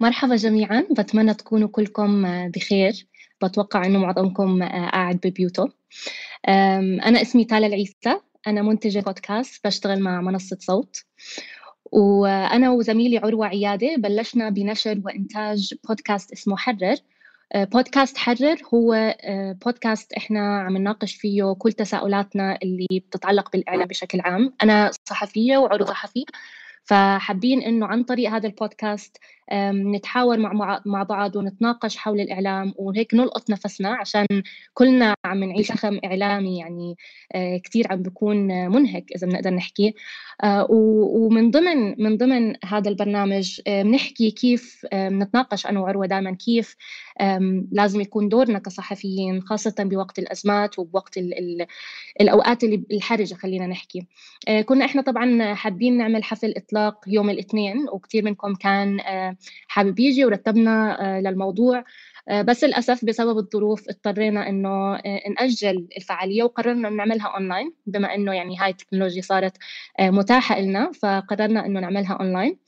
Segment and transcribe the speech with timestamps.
[0.00, 0.86] مرحبا جميعا.
[0.90, 3.06] بتمنى تكونوا كلكم بخير.
[3.42, 5.72] بتوقع إنه معظمكم قاعد ببيوته
[6.48, 8.20] أنا اسمي تالا العيسى.
[8.46, 11.04] أنا منتجة بودكاست بشتغل مع منصة صوت.
[11.92, 16.96] وأنا وزميلي عروة عيادة بلشنا بنشر وإنتاج بودكاست اسمه حرر.
[17.52, 23.86] أه، بودكاست حرر هو أه، بودكاست إحنا عم نناقش فيه كل تساؤلاتنا اللي بتتعلق بالإعلام
[23.86, 24.54] بشكل عام.
[24.62, 26.24] أنا صحفية وعروة صحفي.
[26.84, 29.16] فحابين إنه عن طريق هذا البودكاست
[29.72, 34.26] نتحاور مع مع- بعض ونتناقش حول الإعلام وهيك نلقط نفسنا عشان
[34.74, 36.96] كلنا عم نعيش شخم إعلامي يعني
[37.34, 38.36] آه، كثير عم بيكون
[38.68, 39.94] منهك إذا بنقدر نحكي.
[40.44, 46.76] آه، ومن ضمن من ضمن هذا البرنامج آه، بنحكي كيف بنتناقش أنا وعروة دائما كيف
[47.72, 51.66] لازم يكون دورنا كصحفيين خاصة بوقت الأزمات وبوقت ال ال
[52.20, 54.06] الأوقات الحرجة خلينا نحكي.
[54.64, 59.00] كنا إحنا طبعا حابين نعمل حفل إطلاق يوم الاثنين وكثير منكم كان
[59.68, 61.84] حابب يجي ورتبنا آه، للموضوع.
[62.28, 68.32] آه، بس للأسف بسبب الظروف اضطرينا إنه آه، نأجل الفعالية وقررنا نعملها اونلاين بما إنه
[68.34, 69.56] يعني هاي التكنولوجيا صارت
[70.00, 72.58] متاحة لنا فقررنا إنه نعملها اونلاين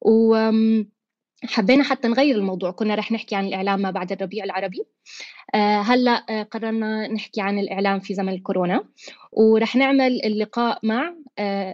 [0.00, 0.50] و
[1.44, 2.70] حبينا حتى نغير الموضوع.
[2.70, 4.84] كنا رح نحكي عن الإعلام ما بعد الربيع العربي.
[5.54, 8.84] هلأ قررنا نحكي عن الإعلام في زمن الكورونا.
[9.32, 11.14] ورح نعمل اللقاء مع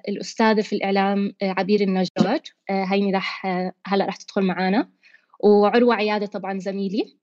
[0.08, 2.40] الأستاذة في الإعلام آه، عبير النجار.
[2.70, 4.92] آه، هيني رح آه، هلأ رح تدخل معنا
[5.40, 7.18] وعروة عيادة طبعا زميلي.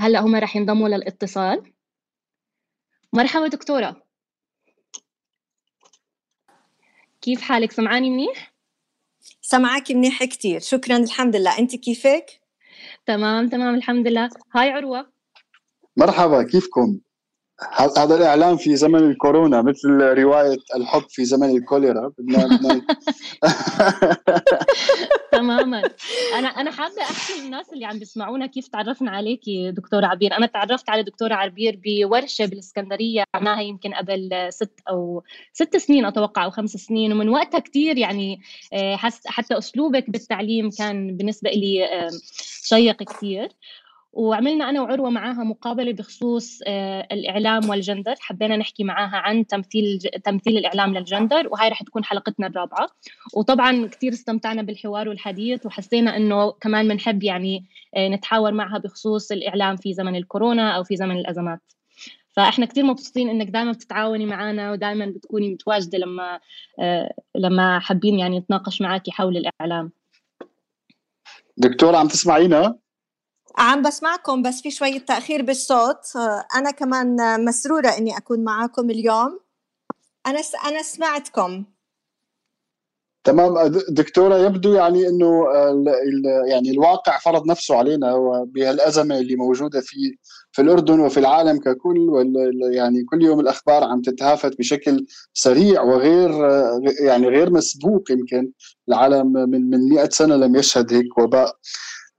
[0.00, 1.72] هلأ هم رح ينضموا للاتصال.
[3.12, 4.02] مرحبا دكتورة.
[7.20, 8.54] كيف حالك؟ سمعاني منيح؟
[9.40, 10.60] سمعك منيح كتير.
[10.60, 11.58] شكرا الحمد لله.
[11.58, 12.40] انت كيفك؟
[13.06, 14.28] تمام تمام الحمد لله.
[14.54, 15.12] هاي عروة.
[15.96, 16.98] مرحبا كيفكم؟
[17.96, 22.12] هذا الإعلام في زمن الكورونا مثل رواية الحب في زمن الكوليرا.
[25.32, 25.82] تماما.
[26.38, 30.36] أنا أنا حابة أحكي للناس اللي عم بيسمعونا كيف تعرفنا عليكي دكتوره عبير.
[30.36, 36.44] أنا تعرفت على دكتوره عبير بورشة بالإسكندرية عملناها يمكن قبل ست أو ست سنين أتوقع
[36.44, 37.12] أو خمس سنين.
[37.12, 38.40] ومن وقتها كثير يعني
[38.72, 42.10] آه، حتى أسلوبك بالتعليم كان بالنسبة لي آه،
[42.62, 43.48] شيق كثير
[44.12, 48.14] وعملنا أنا وعروة معاها مقابلة بخصوص آه، الإعلام والجندر.
[48.20, 52.88] حبينا نحكي معاها عن تمثيل تمثيل الإعلام للجندر وهي رح تكون حلقتنا الرابعة.
[53.34, 57.64] وطبعا كثير استمتعنا بالحوار والحديث وحسينا إنه كمان بنحب يعني
[57.96, 61.60] آه، نتحاور معها بخصوص الإعلام في زمن الكورونا أو في زمن الأزمات.
[62.36, 66.40] فإحنا كثير مبسوطين إنك دائما بتتعاوني معنا ودائما بتكوني متواجدة لما
[66.80, 69.92] آه، لما حابين يعني نتناقش معك حول الإعلام.
[71.56, 72.78] دكتور عم تسمعينا؟
[73.56, 76.16] عم بسمعكم بس في شوية تأخير بالصوت.
[76.54, 79.40] أنا كمان مسرورة إني أكون معاكم اليوم.
[80.26, 80.54] أنا س...
[80.54, 81.64] أنا سمعتكم.
[83.24, 83.72] تمام.
[83.90, 88.14] دكتورة يبدو يعني ال- يعني الواقع فرض نفسه علينا
[88.46, 89.96] بهالأزمة اللي موجودة في
[90.52, 96.30] في الأردن وفي العالم ككل وال- يعني كل يوم الأخبار عم تتهافت بشكل سريع وغير
[97.00, 98.52] يعني غير مسبوق يمكن.
[98.88, 101.56] العالم من من 100 سنة لم يشهد هيك وباء.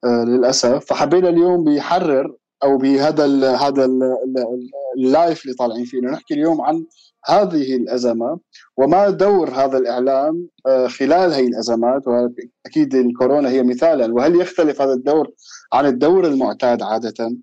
[0.06, 0.86] آه، للأسف.
[0.86, 6.00] فحبينا اليوم بيحرر أو بهذا ال هذا ال- ال- اللايف اللي طالعين فيه.
[6.02, 6.86] نحكي اليوم عن
[7.26, 8.40] هذه الأزمة
[8.78, 12.02] وما دور هذا الإعلام آه، خلال هي الأزمات.
[12.08, 15.32] وأكيد الكورونا هي مثالا وهل يختلف هذا الدور
[15.74, 17.38] عن الدور المعتاد عادة؟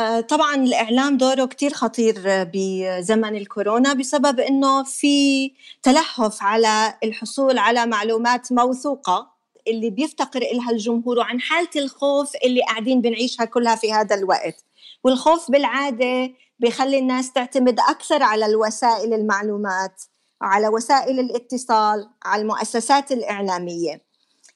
[0.00, 5.48] آه، طبعا الإعلام دوره كتير خطير بزمن الكورونا بسبب إنه في
[5.82, 9.29] تلهف على الحصول على معلومات موثوقة.
[9.68, 14.64] اللي بيفتقر إلها الجمهور وعن حالة الخوف اللي قاعدين بنعيشها كلها في هذا الوقت.
[15.04, 20.02] والخوف بالعادة بيخلي الناس تعتمد أكثر على الوسائل المعلومات
[20.42, 24.04] على وسائل الاتصال على المؤسسات الإعلامية.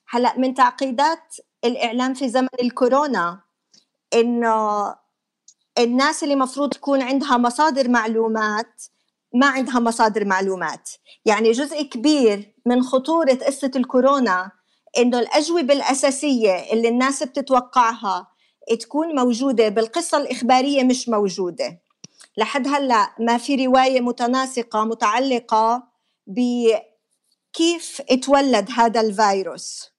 [0.09, 3.41] هلأ من تعقيدات الإعلام في زمن الكورونا
[4.15, 4.95] إنه
[5.79, 8.83] الناس اللي مفروض تكون عندها مصادر معلومات
[9.35, 10.91] ما عندها مصادر معلومات.
[11.25, 14.51] يعني جزء كبير من خطورة قصة الكورونا
[14.99, 18.29] إنه الأجوبة الأساسية اللي الناس بتتوقعها
[18.81, 21.81] تكون موجودة بالقصة الإخبارية مش موجودة.
[22.37, 25.83] لحد هلأ ما في رواية متناسقة متعلقة
[26.27, 29.91] بكيف اتولد هذا الفيروس.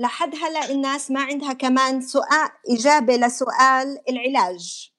[0.00, 4.90] لحد هلأ الناس ما عندها كمان سؤال إجابة لسؤال العلاج.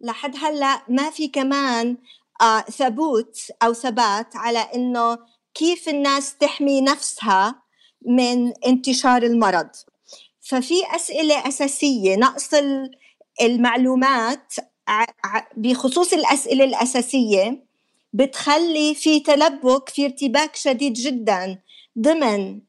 [0.00, 1.96] لحد هلأ ما في كمان
[2.40, 5.18] آه ثبوت أو ثبات على إنه
[5.54, 7.63] كيف الناس تحمي نفسها
[8.04, 9.68] من انتشار المرض.
[10.40, 12.50] ففي أسئلة أساسية نقص
[13.42, 14.54] المعلومات
[15.56, 17.64] بخصوص الأسئلة الأساسية
[18.12, 21.58] بتخلي في تلبك في ارتباك شديد جدا
[21.98, 22.60] ضمن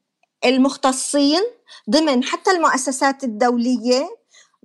[0.44, 1.42] المختصين
[1.90, 4.16] ضمن حتى المؤسسات الدولية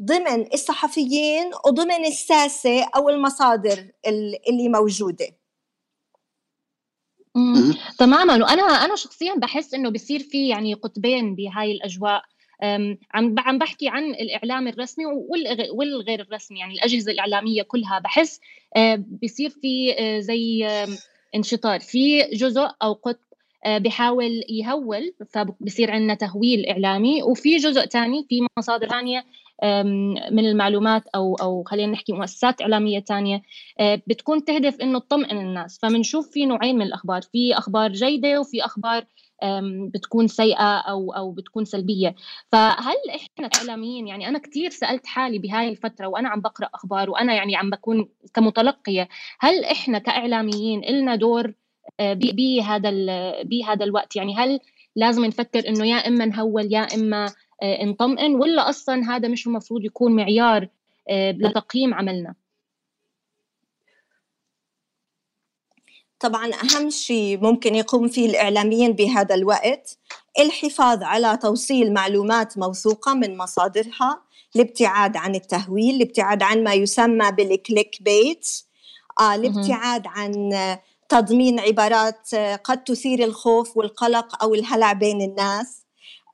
[0.01, 3.87] ضمن الصحفيين وضمن الساسة أو المصادر
[4.49, 4.69] اللي
[7.35, 8.33] موجودة تماما.
[8.33, 12.23] وأنا أنا شخصيا بحس إنه بصير في يعني قطبين بهاي الأجواء.
[13.13, 15.05] عم عم بحكي عن الإعلام الرسمي
[15.73, 17.99] والغير الرسمي يعني الأجهزة الإعلامية كلها.
[17.99, 18.39] بحس
[18.75, 20.67] آه، بصير في آه، زي
[21.35, 21.79] انشطار.
[21.79, 23.19] في جزء أو قطب
[23.65, 27.23] آه، بحاول يهول فبصير عندنا تهويل إعلامي.
[27.23, 29.25] وفي جزء ثاني في مصادر ثانية
[30.31, 33.41] من المعلومات أو أو خلينا نحكي مؤسسات إعلامية ثانية
[33.81, 35.79] بتكون تهدف إنه تطمئن الناس.
[35.81, 37.21] فبنشوف في نوعين من الأخبار.
[37.21, 39.05] في أخبار جيدة وفي أخبار
[39.93, 42.15] بتكون سيئة أو أو بتكون سلبية.
[42.51, 47.33] فهل إحنا كإعلاميين يعني أنا كثير سألت حالي بهاي الفترة وأنا عم بقرأ أخبار وأنا
[47.33, 49.09] يعني عم بكون كمتلقية
[49.39, 51.53] هل إحنا كإعلاميين لنا دور
[51.99, 52.91] آه، بهذا
[53.43, 54.59] بهذا الوقت؟ يعني هل
[54.95, 57.31] لازم نفكر إنه يا إما نهول يا إما آه،
[57.63, 60.67] نطمئن ولا أصلا هذا مش المفروض يكون معيار
[61.09, 62.35] آه، لتقييم عملنا؟
[66.19, 69.97] طبعا أهم شيء ممكن يقوم فيه الإعلاميين بهذا الوقت
[70.39, 74.21] الحفاظ على توصيل معلومات موثوقة من مصادرها
[74.55, 78.47] الابتعاد عن التهويل الابتعاد عن ما يسمى بالكليك بيت
[79.19, 80.53] آه الابتعاد عن
[81.09, 85.85] تضمين عبارات قد تثير الخوف والقلق أو الهلع بين الناس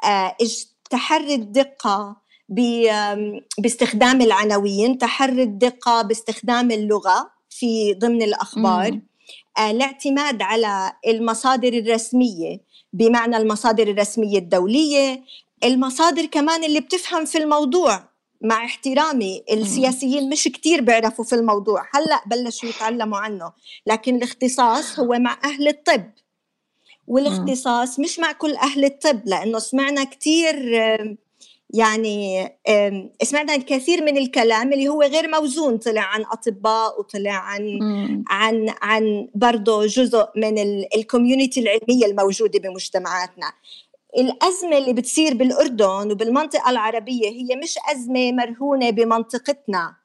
[0.03, 0.35] آه
[0.89, 2.15] تحري الدقة
[3.59, 8.91] باستخدام العناوين تحري الدقة باستخدام اللغة في ضمن الأخبار.
[8.91, 9.07] مم.
[9.57, 12.61] آه، الاعتماد على المصادر الرسمية
[12.93, 15.23] بمعنى المصادر الرسمية الدولية
[15.63, 18.03] المصادر كمان اللي بتفهم في الموضوع
[18.41, 23.51] مع احترامي السياسيين مش كتير بيعرفوا في الموضوع هلأ بلشوا يتعلموا عنه.
[23.87, 26.03] لكن الاختصاص هو مع أهل الطب.
[27.07, 30.55] والإختصاص مش مع كل أهل الطب لأنه سمعنا كتير
[31.73, 32.49] يعني
[33.23, 38.23] سمعنا الكثير من الكلام اللي هو غير موزون طلع عن أطباء وطلع عن مم.
[38.27, 40.59] عن عن برضه جزء من
[40.95, 43.53] الكوميونتي العلمية الموجودة بمجتمعاتنا.
[44.17, 49.95] الأزمة اللي بتصير بالأردن وبالمنطقة العربية هي مش أزمة مرهونة بمنطقتنا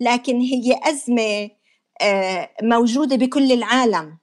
[0.00, 1.50] لكن هي أزمة
[2.00, 4.18] آه، موجودة بكل العالم.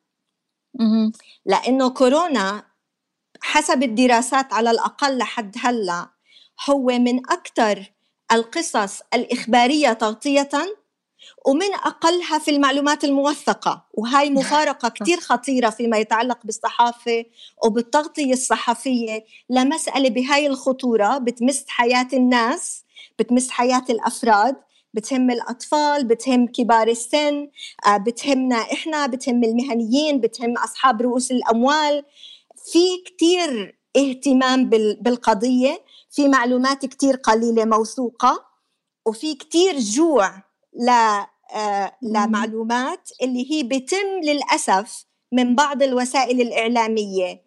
[1.46, 2.64] لأنه كورونا
[3.42, 6.10] حسب الدراسات على الأقل لحد هلأ
[6.70, 7.94] هو من أكثر
[8.32, 10.50] القصص الإخبارية تغطية
[11.46, 17.26] ومن أقلها في المعلومات الموثقة وهاي مفارقة كتير خطيرة فيما يتعلق بالصحافة
[17.66, 22.84] وبالتغطية الصحفية لمسألة بهاي الخطورة بتمس حياة الناس
[23.20, 24.56] بتمس حياة الأفراد.
[24.94, 27.50] بتهم الأطفال بتهم كبار السن
[27.88, 32.06] آه، بتهمنا إحنا بتهم المهنيين بتهم أصحاب رؤوس الأموال.
[32.72, 34.70] في كتير اهتمام
[35.02, 35.82] بالقضية.
[36.12, 38.46] في معلومات كتير قليلة موثوقة.
[39.06, 40.90] وفي كتير جوع ل
[41.56, 47.44] آه، لمعلومات اللي هي بتم للأسف من بعض الوسائل الإعلامية.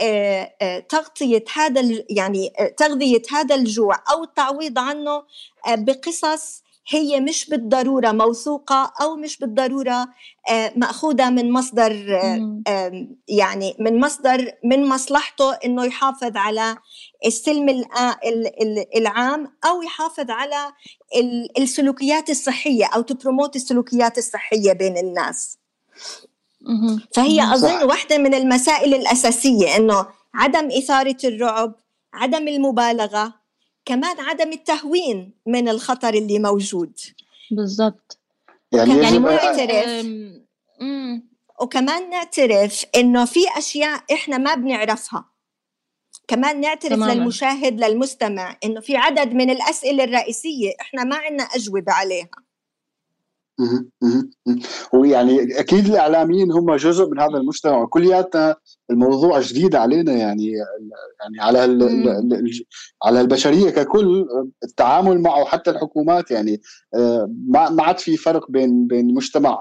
[0.00, 5.22] آه، تغطية هذا يعني تغذية هذا الجوع أو التعويض عنه
[5.68, 10.08] بقصص هي مش بالضرورة موثوقة أو مش بالضرورة
[10.50, 12.20] آه، مأخوذة من مصدر
[12.66, 16.76] آه، يعني من مصدر من مصلحته إنه يحافظ على
[17.26, 17.84] السلم
[18.96, 20.72] العام أو يحافظ على
[21.58, 25.58] السلوكيات الصحية أو تبروموت السلوكيات الصحية بين الناس.
[27.14, 31.74] فهي أظن واحدة من المسائل الأساسية إنه عدم إثارة الرعب
[32.14, 33.34] عدم المبالغة
[33.88, 37.00] كمان عدم التهوين من الخطر اللي موجود.
[37.50, 38.18] بالضبط.
[38.72, 40.06] يعني, يعني نعترف
[41.60, 45.24] وكمان نعترف إنه في أشياء إحنا ما بنعرفها.
[46.28, 47.12] كمان نعترف تماما.
[47.12, 52.30] للمشاهد للمستمع إنه في عدد من الأسئلة الرئيسية إحنا ما عندنا أجوبة عليها.
[54.92, 58.56] ويعني أكيد الإعلاميين هم جزء من هذا المجتمع وكلياتنا
[58.90, 60.52] الموضوع جديد علينا يعني
[61.20, 61.58] يعني على
[63.04, 64.26] على البشرية ككل
[64.64, 66.60] التعامل معه حتى الحكومات يعني
[66.94, 69.58] آه، ما عاد في فرق بين بين مجتمع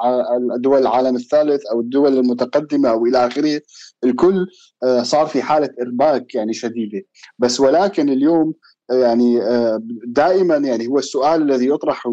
[0.57, 3.61] دول العالم الثالث أو الدول المتقدمة أو إلى آخره.
[4.03, 4.47] الكل
[4.83, 7.01] آه، صار في حالة إرباك يعني شديدة.
[7.39, 8.53] بس ولكن اليوم
[8.89, 12.07] يعني آه، دائما يعني هو السؤال الذي يطرح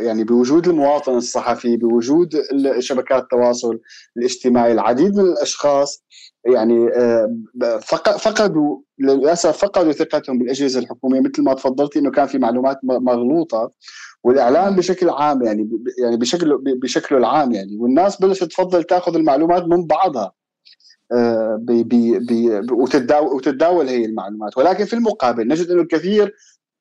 [0.00, 2.42] يعني بوجود المواطن الصحفي بوجود
[2.78, 3.78] شبكات التواصل
[4.16, 6.04] الاجتماعي العديد من الأشخاص
[6.46, 7.36] يعني آه،
[8.18, 11.20] فقدوا للأسف فقدوا ثقتهم بالأجهزة الحكومية.
[11.20, 13.72] مثل ما تفضلتي إنه كان في معلومات مغلوطة
[14.24, 15.68] والإعلام بشكل عام يعني
[16.02, 17.76] يعني بشكل بشكله العام يعني.
[17.76, 20.32] والناس بلشت تفضل تأخذ المعلومات من بعضها.
[21.56, 24.58] بي بي بي وتتداول, وتتداول هي المعلومات.
[24.58, 26.34] ولكن في المقابل نجد إنه الكثير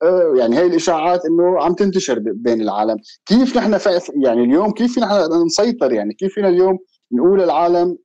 [0.04, 2.98] آه، يعني هي الإشاعات إنه عم تنتشر بين العالم.
[3.26, 3.80] كيف نحن
[4.24, 6.78] يعني اليوم كيف نحن نسيطر يعني؟ كيف فينا اليوم
[7.12, 7.98] نقول للعالم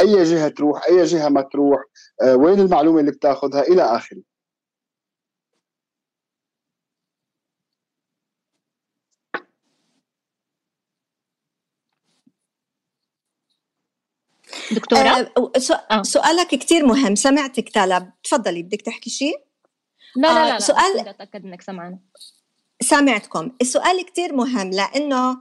[0.00, 1.80] أي جهة تروح أي جهة ما تروح
[2.22, 4.20] آه، وين المعلومة اللي بتاخذها إلى آخره؟
[14.72, 15.52] دكتورة؟ آه,
[15.90, 16.02] آه.
[16.02, 17.14] سؤالك كثير مهم.
[17.14, 18.12] سمعتك تالا.
[18.24, 19.40] تفضلي بدك تحكي شيء
[20.16, 21.98] لا لا لا, آه سؤال لا اتاكد إنك سمعنا.
[22.82, 23.50] سامعتكم.
[23.60, 25.38] السؤال كثير مهم لأنه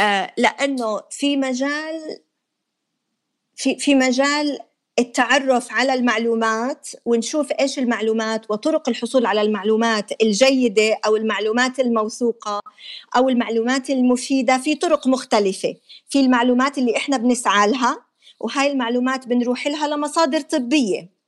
[0.00, 2.18] آه لأنه في مجال
[3.56, 4.58] في في مجال
[4.98, 12.62] التعرف على المعلومات ونشوف إيش المعلومات وطرق الحصول على المعلومات الجيدة أو المعلومات الموثوقة
[13.16, 15.74] أو المعلومات المفيدة في طرق مختلفة.
[16.08, 18.04] في المعلومات اللي إحنا بنسعى لها
[18.40, 21.18] وهاي المعلومات بنروح لها لمصادر طبية.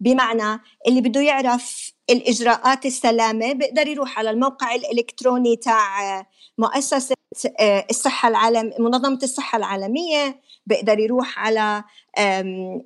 [0.00, 6.26] بمعنى اللي بده يعرف الإجراءات السلامة بيقدر يروح على الموقع الإلكتروني تاع
[6.58, 7.14] مؤسسة
[7.60, 10.40] آه، الصحة العالم منظمة الصحة العالمية.
[10.66, 11.84] بيقدر يروح على
[12.18, 12.82] ال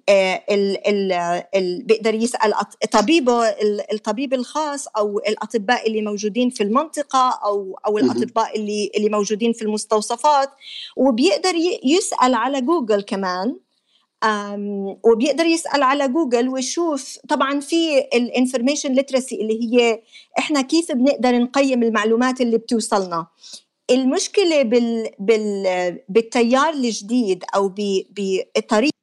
[0.86, 1.12] ال
[1.54, 2.52] ال بيقدر يسأل
[2.92, 3.48] طبيبه
[3.92, 9.62] الطبيب الخاص أو الأطباء اللي موجودين في المنطقة أو أو الأطباء اللي اللي موجودين في
[9.62, 10.50] المستوصفات.
[10.96, 11.54] وبيقدر
[11.84, 13.56] يسأل على جوجل كمان
[15.04, 17.18] وبيقدر يسأل على جوجل ويشوف.
[17.28, 20.02] طبعا في ال information literacy اللي هي
[20.38, 23.26] إحنا كيف بنقدر نقيم المعلومات اللي بتوصلنا.
[23.90, 25.64] المشكلة بال بال
[26.08, 28.94] بالتيار الجديد أو بطريقه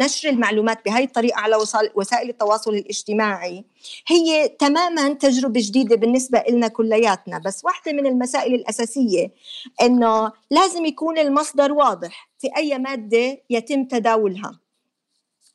[0.00, 1.56] نشر المعلومات بهاي الطريقة على
[1.94, 3.64] وسائل التواصل الاجتماعي
[4.06, 7.38] هي تماما تجربة جديدة بالنسبة لنا كلياتنا.
[7.38, 9.32] بس واحدة من المسائل الأساسية
[9.82, 14.60] إنه لازم يكون المصدر واضح في أي مادة يتم تداولها.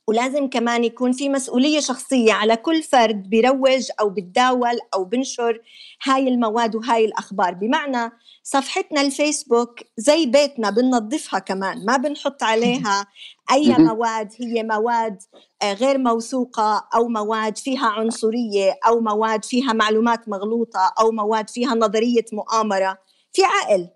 [0.08, 5.62] ولازم كمان يكون في مسؤولية شخصية على كل فرد بيروج أو بتداول أو بنشر
[6.04, 7.54] هاي المواد وهاي الأخبار.
[7.54, 8.12] بمعنى
[8.44, 13.08] صفحتنا الفيسبوك زي بيتنا بننظفها كمان ما بنحط عليها
[13.52, 15.22] أي مواد هي مواد
[15.62, 21.76] آه، غير موثوقة أو مواد فيها عنصرية أو مواد فيها معلومات مغلوطة أو مواد فيها
[21.76, 22.98] نظرية مؤامرة.
[23.34, 23.88] في عقل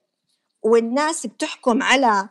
[0.64, 2.30] والناس بتحكم على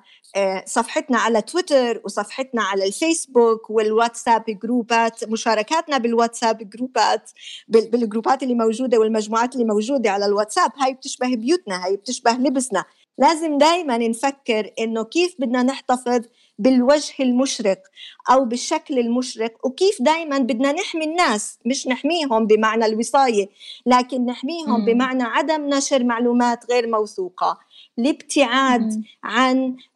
[0.66, 7.30] صفحتنا على تويتر وصفحتنا على الفيسبوك والواتساب جروبات مشاركاتنا بالواتساب جروبات
[7.68, 12.84] بالجروبات اللي موجودة والمجموعات اللي موجودة على الواتساب هاي بتشبه بيوتنا هاي بتشبه لبسنا
[13.18, 16.20] لازم دايما نفكر إنه كيف بدنا نحتفظ
[16.58, 17.82] بالوجه المشرق
[18.30, 23.48] أو بالشكل المشرق وكيف دائما بدنا نحمي الناس مش نحميهم بمعنى الوصاية
[23.86, 24.86] لكن نحميهم مم.
[24.86, 27.58] بمعنى عدم نشر معلومات غير موثوقة
[27.98, 29.04] الابتعاد.
[29.24, 29.95] عن آه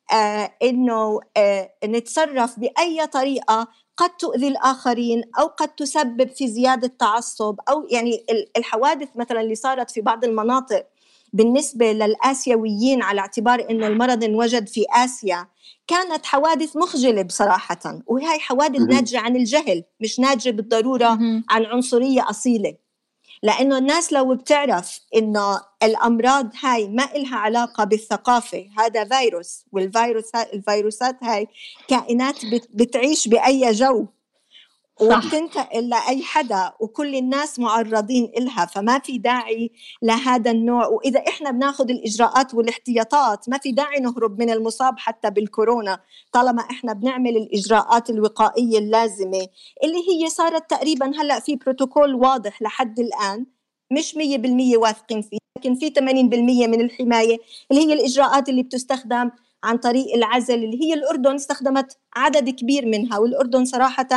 [0.63, 7.87] إنه آه نتصرف بأي طريقة قد تؤذي الآخرين أو قد تسبب في زيادة تعصب أو
[7.91, 8.25] يعني
[8.57, 10.87] الحوادث مثلا اللي صارت في بعض المناطق
[11.33, 15.47] بالنسبة للآسيويين على اعتبار إنه المرض انوجد في آسيا
[15.87, 21.19] كانت حوادث مخجلة بصراحة وهي حوادث ناتجة عن الجهل مش ناتجة بالضرورة
[21.51, 22.75] عن عنصرية أصيلة.
[23.43, 31.17] لأنه الناس لو بتعرف إنه الأمراض هاي ما إلها علاقة بالثقافة هذا فيروس والفيروس الفيروسات
[31.23, 31.47] هاي
[31.89, 32.37] كائنات
[32.75, 34.07] بتعيش بأي جو.
[35.01, 39.71] وبتنتقل لأي حدا وكل الناس معرضين إلها فما في داعي
[40.03, 40.87] لهذا النوع.
[40.87, 46.01] وإذا إحنا بناخذ الإجراءات والاحتياطات ما في داعي نهرب من المصاب حتى بالكورونا
[46.33, 49.49] طالما إحنا بنعمل الإجراءات الوقائية اللازمة.
[49.85, 53.47] اللي هي صارت تقريبا هلأ في بروتوكول واضح لحد الآن
[53.93, 55.40] مش 100% واثقين فيه.
[55.61, 56.03] لكن في 80%
[56.69, 57.39] من الحماية
[57.71, 59.31] اللي هي الإجراءات اللي بتستخدم
[59.65, 64.09] عن طريق العزل اللي هي الأردن استخدمت عدد كبير منها والأردن صراحة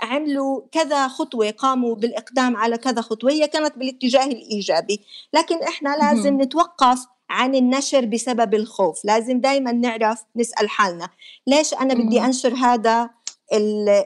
[0.00, 5.00] عملوا كذا خطوة قاموا بالإقدام على كذا خطوة هي كانت بالاتجاه الإيجابي.
[5.34, 11.08] لكن إحنا لازم نتوقف عن النشر بسبب الخوف لازم دايما نعرف نسأل حالنا.
[11.46, 13.10] ليش أنا بدي أنشر هذا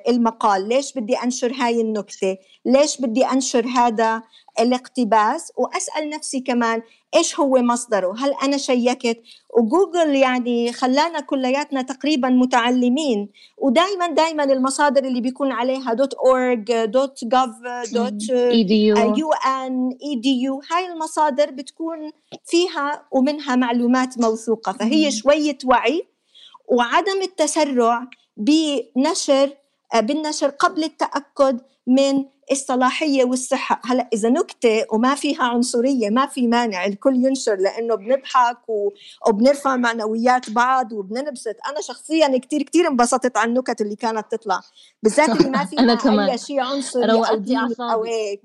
[0.09, 4.23] المقال؟ ليش بدي أنشر هاي النكتة؟ ليش بدي أنشر هذا
[4.61, 6.83] الاقتباس وأسأل نفسي كمان
[7.17, 9.23] إيش هو مصدره؟ هل أنا شيكت؟
[9.59, 17.25] وجوجل يعني خلانا كلياتنا تقريبا متعلمين ودائما دائما المصادر اللي بيكون عليها dot org dot
[17.25, 17.51] gov
[17.93, 18.23] dot
[19.19, 22.11] UN EDU هاي المصادر بتكون
[22.45, 24.73] فيها ومنها معلومات موثوقة.
[24.73, 26.07] فهي شوية وعي
[26.69, 28.07] وعدم التسرع
[28.37, 29.51] بنشر
[29.95, 33.81] بالنشر قبل التأكد من الصلاحية والصحة.
[33.85, 38.59] هلا إذا نكتة وما فيها عنصرية ما في مانع الكل ينشر لأنه بنضحك
[39.29, 41.57] وبنرفع معنويات بعض وبننبسط.
[41.69, 44.61] أنا شخصيا كتير كتير انبسطت على النكت اللي كانت تطلع.
[45.03, 48.43] بالذات اللي ما فيها أي شيء عنصري أو ديني أو هيك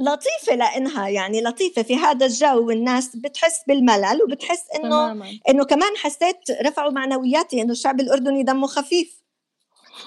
[0.00, 1.82] لطيفة لإنها يعني لطيفة.
[1.82, 5.12] في هذا الجو والناس بتحس بالملل وبتحس إنه
[5.48, 6.36] إنه كمان حسيت
[6.66, 9.22] رفعوا معنوياتي إنه الشعب الأردني دمه خفيف.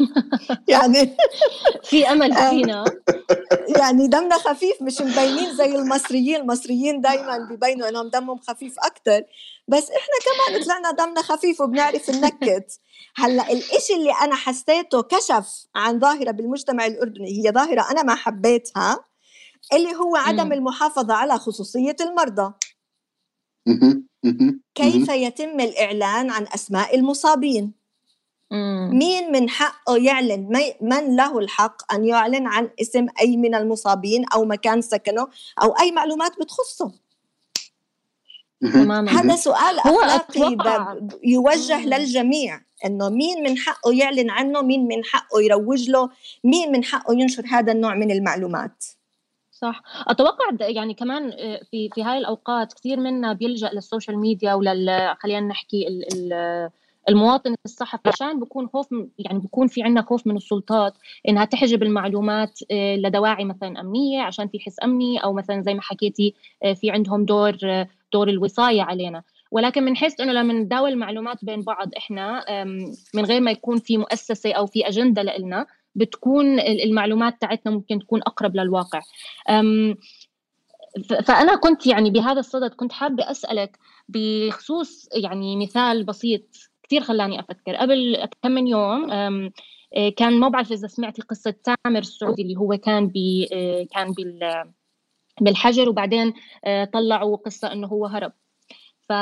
[0.73, 1.15] يعني
[1.89, 2.49] في أمل آه.
[2.49, 2.85] فينا.
[3.79, 6.41] يعني دمنا خفيف مش مبينين زي المصريين.
[6.41, 9.23] المصريين دائما ببينوا إنهم دمهم خفيف أكثر
[9.67, 12.79] بس إحنا كمان طلعنا دمنا خفيف وبنعرف ننكت
[13.15, 19.05] هلأ الإشي اللي أنا حسيته كشف عن ظاهرة بالمجتمع الأردني هي ظاهرة أنا ما حبيتها
[19.73, 22.53] اللي هو عدم المحافظة على خصوصية المرضى.
[24.75, 27.80] كيف يتم الإعلان عن أسماء المصابين؟
[28.91, 34.45] مين من حقه يعلن؟ من له الحق أن يعلن عن اسم أي من المصابين أو
[34.45, 35.27] مكان سكنه
[35.63, 36.91] أو أي معلومات بتخصه؟
[39.09, 40.57] هذا سؤال أخلاقي
[41.23, 46.09] يوجه للجميع إنه مين من حقه يعلن عنه؟ مين من حقه يروج له؟
[46.43, 48.85] مين من حقه ينشر هذا النوع من المعلومات؟
[49.51, 49.81] صح.
[50.07, 55.47] أتوقع يعني كمان آه، في في هاي الأوقات كثير منا بيلجأ للسوشيال ميديا ولل خلينا
[55.47, 56.69] نحكي ال ال
[57.09, 58.87] المواطن الصحفي عشان بكون خوف
[59.19, 60.93] يعني بكون في عندنا خوف من السلطات
[61.29, 65.81] إنها تحجب المعلومات آه، لدواعي مثلا أمنية عشان في حس أمني أو مثلا زي ما
[65.81, 66.33] حكيتي
[66.63, 69.23] آه، في عندهم دور آه، دور الوصاية علينا.
[69.51, 72.45] ولكن بنحس إنه لما نداول المعلومات بين بعض إحنا
[73.13, 78.21] من غير ما يكون في مؤسسة أو في أجندة لنا بتكون المعلومات تاعتنا ممكن تكون
[78.21, 79.01] أقرب للواقع.
[81.25, 83.77] فأنا كنت يعني بهذا الصدد كنت حابة أسألك
[84.09, 87.75] بخصوص يعني مثال بسيط كثير خلاني أفكر.
[87.75, 92.77] قبل كم من يوم آه، كان ما بعرف إذا سمعتي قصة تامر السعودي اللي هو
[92.77, 94.63] كان بي آه، كان بال
[95.41, 96.33] بالحجر وبعدين
[96.65, 98.31] آه، طلعوا قصة إنه هو هرب.
[99.09, 99.13] ف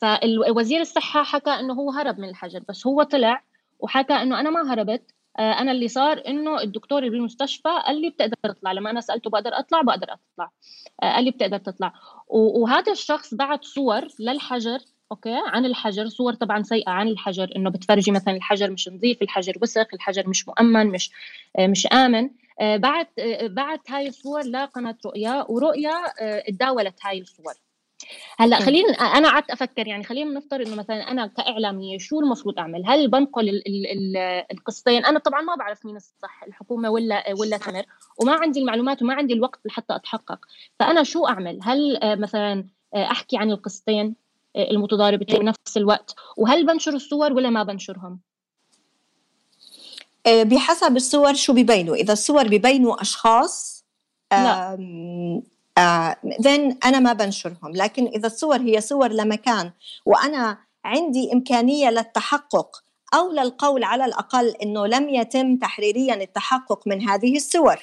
[0.00, 3.42] فالوزير الصحة حكى إنه هو هرب من الحجر بس هو طلع
[3.78, 8.34] وحكى إنه أنا ما هربت أنا اللي صار إنه الدكتور اللي بالمستشفى قال لي بتقدر
[8.44, 10.50] تطلع لما أنا سألته بقدر أطلع بقدر أطلع
[11.02, 11.92] قال لي بتقدر تطلع.
[12.28, 14.78] وهذا الشخص بعت صور للحجر
[15.14, 19.54] أوكي؟ عن الحجر صور طبعا سيئة عن الحجر إنه بتفرجي مثلا الحجر مش نظيف الحجر
[19.62, 21.10] وسخ الحجر مش مؤمن مش
[21.58, 22.30] آه، مش آمن.
[22.60, 25.92] آه، بعت آه، بعت هاي الصور لقناه رؤيا ورؤيا
[26.48, 27.52] تداولت هاي الصور.
[28.38, 32.82] هلأ خلينا أنا قعدت أفكر يعني خلينا نفترض إنه مثلا أنا كإعلامية شو المفروض أعمل؟
[32.86, 33.62] هل بنقل
[34.52, 37.84] القصتين؟ أنا طبعا ما بعرف مين الصح الحكومة ولا ولا تمر
[38.20, 40.38] وما عندي المعلومات وما عندي الوقت لحتى أتحقق،
[40.78, 44.23] فأنا شو أعمل؟ هل مثلا أحكي عن القصتين؟
[44.56, 48.20] المتضاربتين بنفس الوقت وهل بنشر الصور ولا ما بنشرهم؟
[50.26, 51.94] آه، بحسب الصور شو ببينوا.
[51.94, 53.84] إذا الصور ببينوا أشخاص
[54.32, 54.78] لا.
[55.78, 56.16] آه
[56.84, 57.72] أنا ما بنشرهم.
[57.74, 59.72] لكن إذا الصور هي صور لمكان
[60.06, 67.36] وأنا عندي إمكانية للتحقق أو للقول على الأقل إنه لم يتم تحريريا التحقق من هذه
[67.36, 67.78] الصور.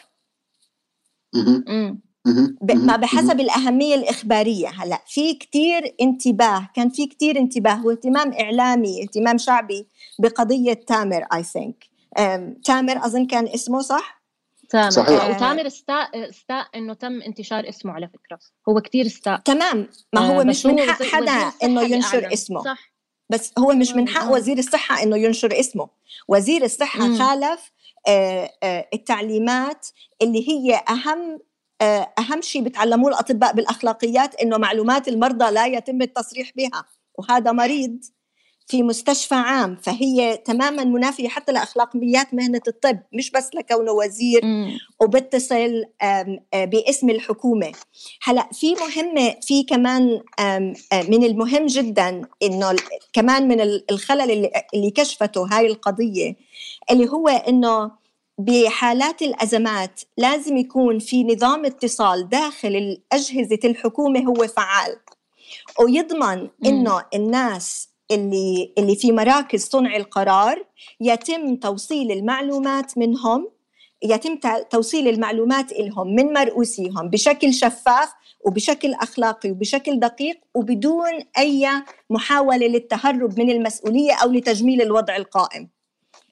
[2.62, 4.68] ما بحسب الأهمية الإخبارية.
[4.68, 9.88] هلأ في كتير انتباه كان في كتير انتباه واهتمام إعلامي اهتمام شعبي
[10.20, 11.86] بقضية تامر اي ثينك
[12.64, 14.22] تامر أظن كان اسمه صح؟
[14.70, 15.30] تامر صحيح.
[15.30, 18.40] وتامر استاء استاء إنه تم انتشار اسمه على فكرة.
[18.70, 19.88] هو كتير استاء تمام.
[20.14, 22.64] ما هو آه مش من حق حدا إنه ينشر اسمه.
[22.64, 22.92] صح.
[23.30, 25.90] بس هو مش من حق وزير الصحة إنه ينشر اسمه.
[26.28, 27.20] وزير الصحة مم.
[27.20, 27.72] خالف
[28.08, 29.88] آه، آه، التعليمات
[30.22, 31.40] اللي هي أهم
[31.82, 36.86] آه، أهم شيء بتعلموه الأطباء بالأخلاقيات إنه معلومات المرضى لا يتم التصريح بها
[37.17, 38.00] وهذا مريض
[38.67, 44.41] في مستشفى عام فهي تماما منافية حتى لأخلاقيات مهنة الطب مش بس لكونه وزير
[45.02, 45.84] وبتصل
[46.54, 47.72] باسم الحكومة.
[48.24, 50.22] هلأ في مهمة في كمان
[51.10, 52.76] من المهم جدا إنه
[53.13, 56.36] كمان من الخلل اللي, اللي كشفته هاي القضية
[56.91, 58.01] اللي هو إنه
[58.46, 64.96] بحالات الأزمات لازم يكون في نظام اتصال داخل اجهزه الحكومة هو فعال.
[65.80, 70.66] ويضمن إنه الناس اللي اللي في مراكز صنع القرار
[71.02, 73.52] يتم توصيل المعلومات منهم
[74.04, 78.14] يتم توصيل المعلومات لهم من مرؤوسيهم بشكل شفاف
[78.46, 81.70] وبشكل أخلاقي وبشكل دقيق وبدون أي
[82.10, 85.70] محاولة للتهرب من المسؤولية أو لتجميل الوضع القائم.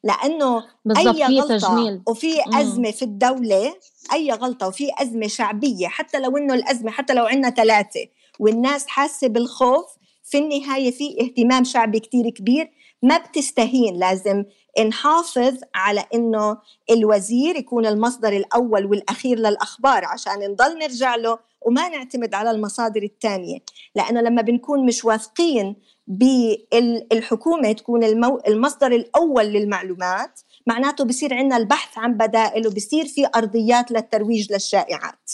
[0.03, 0.63] لأنه
[0.97, 2.01] أي غلطة تجميل.
[2.07, 3.73] وفي أزمة في الدولة
[4.13, 8.05] أي غلطة وفي أزمة شعبية حتى لو إنه الأزمة حتى لو عندنا ثلاثة
[8.39, 9.85] والناس حاسة بالخوف
[10.23, 12.71] في النهاية في اهتمام شعبي كتير كبير.
[13.03, 14.43] ما بتستهين لازم
[14.87, 16.57] نحافظ على إنه
[16.91, 23.59] الوزير يكون المصدر الأول والأخير للأخبار عشان نضل نرجع له وما نعتمد على المصادر الثانية.
[23.95, 25.75] لأنه لما بنكون مش واثقين
[26.09, 28.41] بالحكومة تكون المو...
[28.47, 35.31] المصدر الأول للمعلومات معناته بصير عندنا البحث عن بدائل وبصير في أرضيات للترويج للشائعات.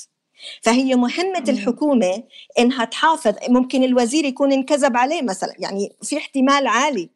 [0.62, 2.24] فهي مهمة الحكومة
[2.60, 7.10] إنها تحافظ ممكن الوزير يكون انكذب عليه مثلا يعني في احتمال عالي.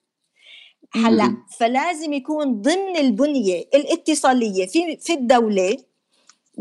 [0.91, 5.77] هلأ فلازم يكون ضمن البنية الاتصالية في في الدولة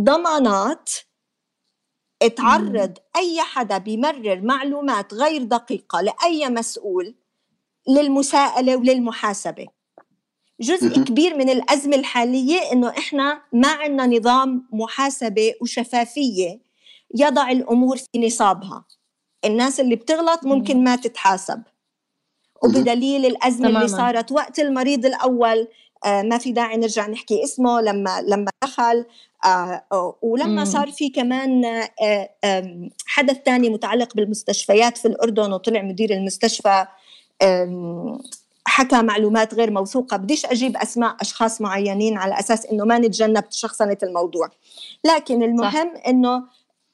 [0.00, 0.90] ضمانات
[2.26, 7.14] تعرض أي حدا بيمرر معلومات غير دقيقة لأي مسؤول
[7.88, 9.66] للمساءلة وللمحاسبة.
[10.60, 16.60] جزء كبير من الأزمة الحالية إنه إحنا ما عندنا نظام محاسبة وشفافية
[17.14, 18.84] يضع الأمور في نصابها.
[19.44, 21.62] الناس اللي بتغلط ممكن ما تتحاسب.
[22.64, 23.78] وبدليل الأزمة تماماً.
[23.84, 25.68] اللي صارت وقت المريض الأول آه
[26.06, 29.06] ما في داعي نرجع نحكي اسمه لما لما دخل
[29.44, 30.64] آه ولما.
[30.64, 36.86] صار في كمان آه آه حدث ثاني متعلق بالمستشفيات في الأردن وطلع مدير المستشفى
[38.66, 43.98] حكى معلومات غير موثوقة بديش أجيب أسماء أشخاص معينين على أساس إنه ما نتجنب شخصنة
[44.02, 44.50] الموضوع
[45.04, 46.06] لكن المهم صح.
[46.06, 46.44] إنه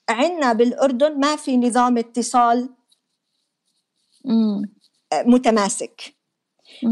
[0.08, 2.68] عندنا بالأردن ما في نظام اتصال.
[5.14, 6.14] متماسك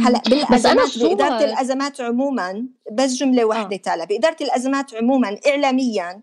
[0.00, 3.78] هلا بالأزمات بإدارة الأزمات عموما بس جملة واحدة آه.
[3.78, 6.22] تالا بإدارة الأزمات عموما اعلاميا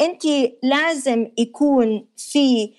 [0.00, 0.22] انت
[0.62, 2.72] لازم يكون في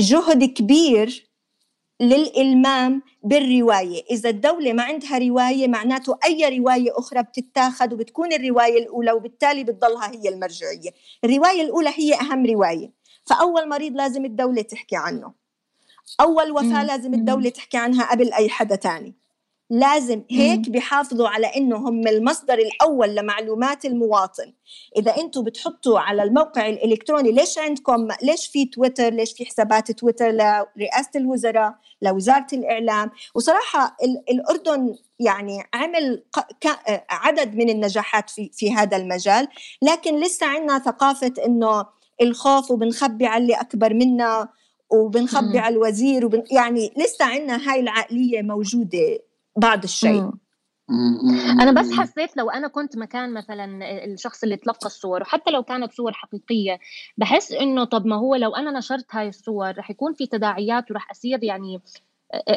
[0.00, 1.28] جهد كبير
[2.00, 4.02] للإلمام بالرواية.
[4.10, 10.10] إذا الدولة ما عندها رواية معناته أي رواية أخرى بتتاخد وبتكون الرواية الأولى وبالتالي بتضلها
[10.10, 10.90] هي المرجعية.
[11.24, 12.90] الرواية الأولى هي أهم رواية.
[13.24, 15.43] فأول مريض لازم الدولة تحكي عنه.
[16.20, 19.14] أول وفاة لازم الدولة تحكي عنها قبل أي حدا تاني.
[19.70, 24.52] لازم هيك بيحافظوا على انه هم المصدر الأول لمعلومات المواطن.
[24.96, 30.30] إذا أنتم بتحطوا على الموقع الإلكتروني ليش عندكم ليش في تويتر ليش في حسابات تويتر
[30.30, 33.96] لرئاسة الوزراء لوزارة الإعلام؟ وصراحة
[34.30, 36.24] الأردن يعني عمل
[37.10, 39.48] عدد من النجاحات في في هذا المجال
[39.82, 41.86] لكن لسه عندنا ثقافة إنه
[42.22, 44.48] الخوف وبنخبي على اللي أكبر منا.
[44.92, 49.18] وبنخبي على الوزير وبن يعني لسه عندنا هاي العقلية موجودة
[49.56, 50.30] بعض الشيء.
[51.60, 53.64] أنا بس حسيت لو أنا كنت مكان مثلا
[54.04, 56.78] الشخص اللي تلقى الصور وحتى لو كانت صور حقيقية
[57.16, 61.10] بحس إنه طب ما هو لو أنا نشرت هاي الصور رح يكون في تداعيات ورح
[61.10, 61.80] أصير يعني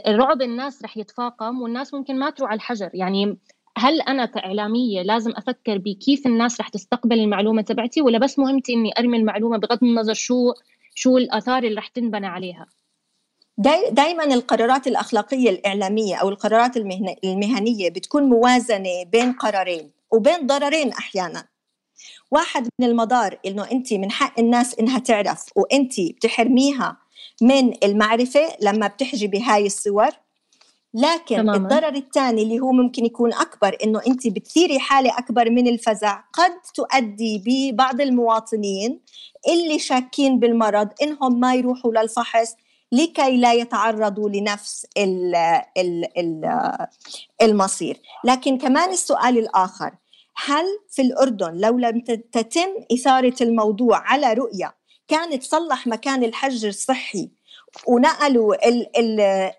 [0.08, 2.90] الرعب الناس رح يتفاقم والناس ممكن ما تروح على الحجر.
[2.94, 3.38] يعني
[3.78, 8.92] هل أنا كإعلامية لازم أفكر بكيف الناس رح تستقبل المعلومة تبعتي ولا بس مهمتي إني
[9.00, 10.54] أرمي المعلومة بغض النظر شو
[11.00, 12.66] شو الآثار اللي رح تنبنى عليها؟
[13.92, 16.78] دائما القرارات الأخلاقية الإعلامية أو القرارات
[17.24, 21.48] المهنية بتكون موازنة بين قرارين وبين ضررين أحيانا.
[22.32, 26.98] واحد من المضار إنه انت من حق الناس إنها تعرف وانت بتحرميها
[27.42, 30.10] من المعرفة لما بتحجبي هاي الصور.
[30.98, 31.56] لكن تماما.
[31.56, 36.62] الضرر الثاني اللي هو ممكن يكون أكبر إنه أنت بتثيري حالة أكبر من الفزع قد
[36.74, 39.02] تؤدي ببعض المواطنين
[39.48, 42.56] اللي شاكين بالمرض إنهم ما يروحوا للفحص
[42.92, 44.88] لكي لا يتعرضوا لنفس
[47.42, 49.92] المصير لكن كمان السؤال الآخر
[50.46, 52.00] هل في الأردن لو لم
[52.32, 54.76] تتم إثارة الموضوع على رؤية
[55.08, 57.30] كانت تصلح مكان الحجر الصحي
[57.88, 58.56] ونقلوا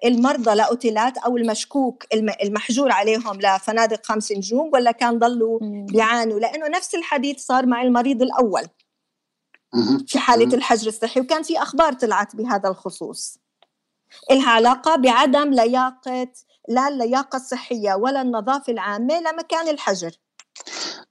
[0.04, 2.04] المرضى لأوتيلات أو المشكوك
[2.42, 8.22] المحجور عليهم لفنادق خمس نجوم ولا كان ضلوا بيعانوا؟ لأنه نفس الحديث صار مع المريض
[8.22, 8.62] الأول
[10.06, 13.38] في حالة الحجر الصحي وكان في أخبار طلعت بهذا الخصوص.
[14.30, 16.28] إلها علاقة بعدم لياقة
[16.68, 20.10] لا اللياقة الصحية ولا النظافة العامة لمكان الحجر.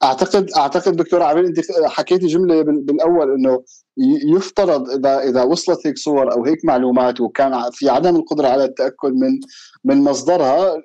[0.04, 3.64] اعتقد أعتقد دكتور عبير أنت حكيتي جملة بالأول إنه
[4.36, 9.14] يفترض إذا إذا وصلت هيك صور أو هيك معلومات وكان في عدم القدرة على التأكد
[9.14, 9.40] من
[9.84, 10.76] من مصدرها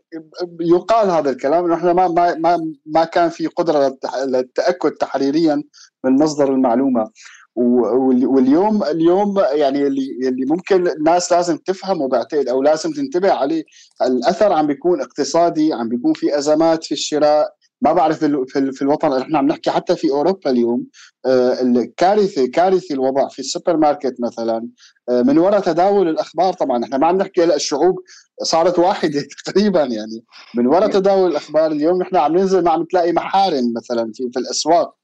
[0.61, 5.63] يقال هذا الكلام إنه إحنا ما ما ما كان في قدرة للتأكد تحريريا
[6.05, 7.11] من مصدر المعلومة.
[7.57, 13.65] واليوم اليوم يعني اللي اللي ممكن الناس لازم تفهمه بعتقد أو لازم تنتبه عليه
[14.03, 19.39] الأثر عم بيكون اقتصادي عم بيكون في أزمات في الشراء ما بعرف في الوطن إحنا
[19.39, 20.87] عم نحكي حتى في أوروبا اليوم
[21.27, 24.69] الكارثه كارثه الوضع في السوبر ماركت مثلا
[25.11, 26.85] آه، من وراء تداول الأخبار طبعا.
[26.85, 28.01] إحنا ما عم نحكي هلأ الشعوب
[28.43, 30.25] صارت واحدة تقريبا يعني.
[30.55, 34.39] من وراء تداول الأخبار اليوم نحن عم ننزل ما عم تلاقي محارم مثلا في, في
[34.39, 34.95] الأسواق.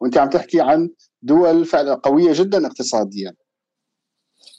[0.00, 0.90] وأنت عم تحكي عن
[1.22, 3.34] دول فعلا قوية جدا اقتصاديا.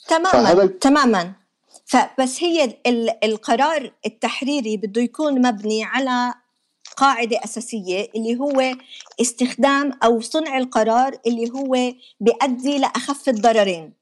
[0.08, 1.34] تماما تماما.
[1.86, 2.78] فبس هي
[3.24, 6.34] القرار التحريري بده يكون مبني على
[7.00, 8.76] قاعدة أساسية اللي هو
[9.22, 13.94] استخدام أو صنع القرار اللي هو بيؤدي لأخف الضررين.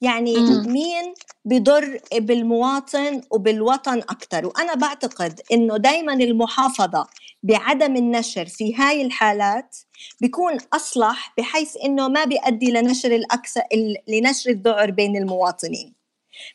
[0.00, 0.72] يعني مم.
[0.72, 7.06] مين بضر بالمواطن وبالوطن أكثر وأنا بعتقد أنه دايما المحافظة
[7.42, 9.76] بعدم النشر في هاي الحالات
[10.20, 13.62] بيكون أصلح بحيث أنه ما بيؤدي لنشر الأكثر
[14.08, 15.94] لنشر الذعر بين المواطنين.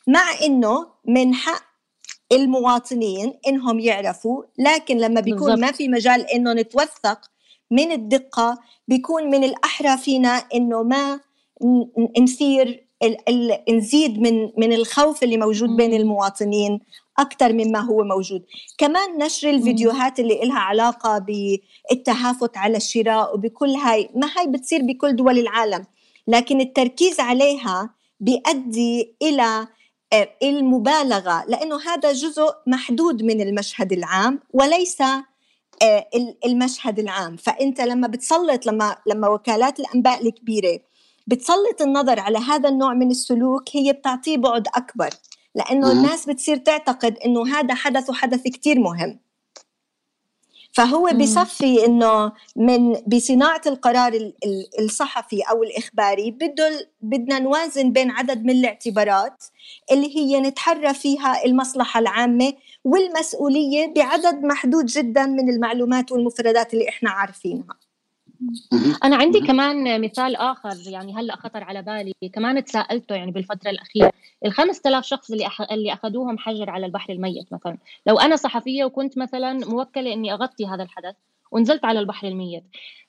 [0.06, 1.65] مع أنه من حق
[2.32, 5.58] المواطنين إنهم يعرفوا لكن لما بيكون بالزبط.
[5.58, 7.20] ما في مجال انه نتوثق
[7.70, 8.58] من الدقة
[8.88, 11.20] بيكون من الأحرى فينا إنه ما
[12.20, 12.86] نثير
[13.70, 16.80] نزيد من من الخوف اللي موجود بين المواطنين
[17.18, 18.42] أكثر مما هو موجود.
[18.78, 25.16] كمان نشر الفيديوهات اللي لها علاقة بالتهافت على الشراء وبكل هاي ما هاي بتصير بكل
[25.16, 25.84] دول العالم
[26.28, 29.66] لكن التركيز عليها بيؤدي إلى
[30.42, 35.00] المبالغة لأنه هذا جزء محدود من المشهد العام وليس
[35.82, 36.08] آه،
[36.46, 37.36] المشهد العام.
[37.36, 40.80] فأنت لما بتسلط لما لما وكالات الأنباء الكبيرة
[41.26, 45.10] بتسلط النظر على هذا النوع من السلوك هي بتعطيه بعد أكبر.
[45.54, 49.25] لأنه الناس بتصير تعتقد إنه هذا حدث وحدث كثير مهم.
[50.76, 54.32] فهو بصفي إنه من بصناعة القرار
[54.80, 59.44] الصحفي أو الإخباري بده بدنا نوازن بين عدد من الاعتبارات
[59.92, 62.52] اللي هي نتحرى فيها المصلحة العامة
[62.84, 67.85] والمسؤولية بعدد محدود جدا من المعلومات والمفردات اللي إحنا عارفينها.
[69.04, 72.12] أنا عندي كمان مثال آخر يعني هلأ خطر على بالي.
[72.32, 74.12] كمان تساءلته يعني بالفترة الأخيرة.
[74.44, 75.60] ال 5000 شخص اللي أخ...
[75.72, 77.78] اللي أخذوهم حجر على البحر الميت مثلا.
[78.06, 81.14] لو أنا صحفية وكنت مثلا موكلة إني أغطي هذا الحدث
[81.52, 82.64] ونزلت على البحر الميت.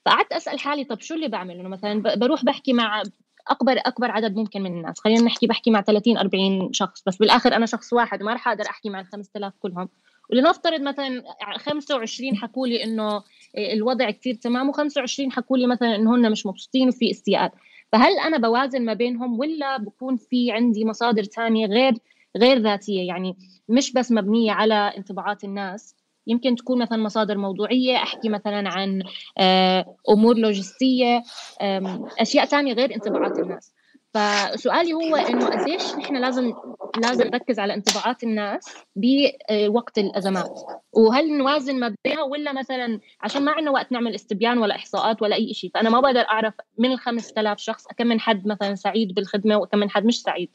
[0.05, 3.03] فقعدت أسأل حالي طب شو اللي بعمل؟ إنه مثلا بروح بحكي مع
[3.47, 7.03] أكبر أكبر عدد ممكن من الناس خلينا نحكي بحكي مع 30 40 شخص.
[7.07, 9.89] بس بالآخر أنا شخص واحد ما راح أقدر أحكي مع ال 5000 كلهم.
[10.29, 11.23] ولنفترض مثلا
[11.57, 13.23] 25 حكوا لي إنه
[13.57, 17.53] الوضع كثير تمام و25 حكوا لي مثلا إنه هن مش مبسوطين وفي استياء
[17.91, 21.93] فهل أنا بوازن ما بينهم ولا بكون في عندي مصادر ثانية غير
[22.37, 23.37] غير ذاتية؟ يعني
[23.69, 25.95] مش بس مبنية على انطباعات الناس.
[26.27, 29.03] يمكن تكون مثلا مصادر موضوعية أحكي مثلا عن
[29.37, 31.23] آه، أمور لوجستية
[32.19, 33.73] أشياء ثانية غير انطباعات الناس.
[34.17, 36.53] فسؤالي هو إنه قديش نحن لازم
[37.01, 40.60] لازم نركز على انطباعات الناس بوقت الأزمات؟
[40.93, 45.36] وهل نوازن ما بينها ولا مثلا عشان ما عندنا وقت نعمل استبيان ولا إحصاءات ولا
[45.36, 49.13] أي شيء فأنا ما بقدر أعرف من ال 5000 شخص كم من حد مثلا سعيد
[49.13, 50.49] بالخدمة وكم من حد مش سعيد؟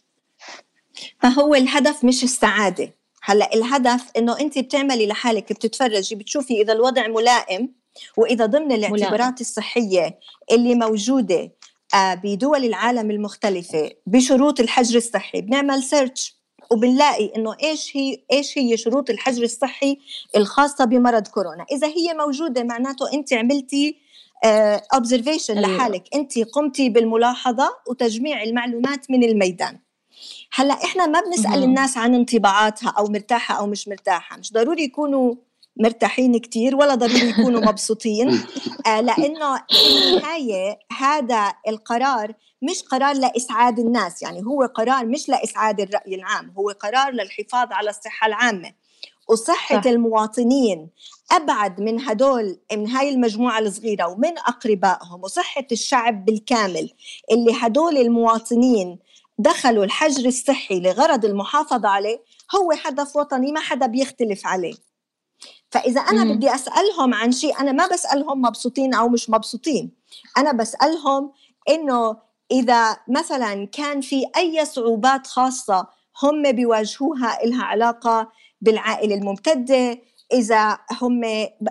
[1.19, 2.95] فهو الهدف مش السعادة.
[3.23, 7.75] هلأ الهدف إنه أنت بتعملي لحالك بتتفرجي بتشوفي إذا الوضع ملائم
[8.17, 9.35] وإذا ضمن الاعتبارات ملائم.
[9.41, 10.19] الصحية
[10.53, 11.53] اللي موجودة
[11.95, 15.41] بدول العالم المختلفة بشروط الحجر الصحي.
[15.41, 19.99] بنعمل search وبنلاقي إنه إيش هي إيش هي شروط الحجر الصحي
[20.37, 23.97] الخاصة بمرض كورونا، إذا هي موجودة معناته أنت عملتي
[24.95, 29.79] observation uh, لحالك، أنت قمتي بالملاحظة وتجميع المعلومات من الميدان.
[30.55, 35.35] هلأ إحنا ما بنسأل الناس عن انطباعاتها أو مرتاحة أو مش مرتاحة، مش ضروري يكونوا
[35.77, 38.41] مرتاحين كتير ولا ضروري يكونوا مبسوطين.
[38.87, 45.81] آه لأنه في النهاية هذا القرار مش قرار لإسعاد الناس يعني هو قرار مش لإسعاد
[45.81, 48.73] الرأي العام هو قرار للحفاظ على الصحة العامة.
[49.29, 49.87] وصحة صح.
[49.87, 50.91] المواطنين
[51.33, 56.91] أبعد من هدول من هاي المجموعة الصغيرة ومن أقربائهم وصحة الشعب بالكامل
[57.31, 58.99] اللي هدول المواطنين
[59.39, 62.23] دخلوا الحجر الصحي لغرض المحافظة عليه
[62.57, 64.75] هو هدف وطني ما حدا بيختلف عليه.
[65.73, 66.33] فإذا أنا مم.
[66.33, 69.91] بدي أسألهم عن شيء أنا ما بسألهم مبسوطين أو مش مبسوطين
[70.39, 71.33] أنا بسألهم
[71.69, 72.17] إنه
[72.51, 75.87] إذا مثلا كان في أي صعوبات خاصة
[76.23, 78.29] هم بيواجهوها إلها علاقة
[78.61, 79.99] بالعائلة الممتدة
[80.33, 81.21] إذا هم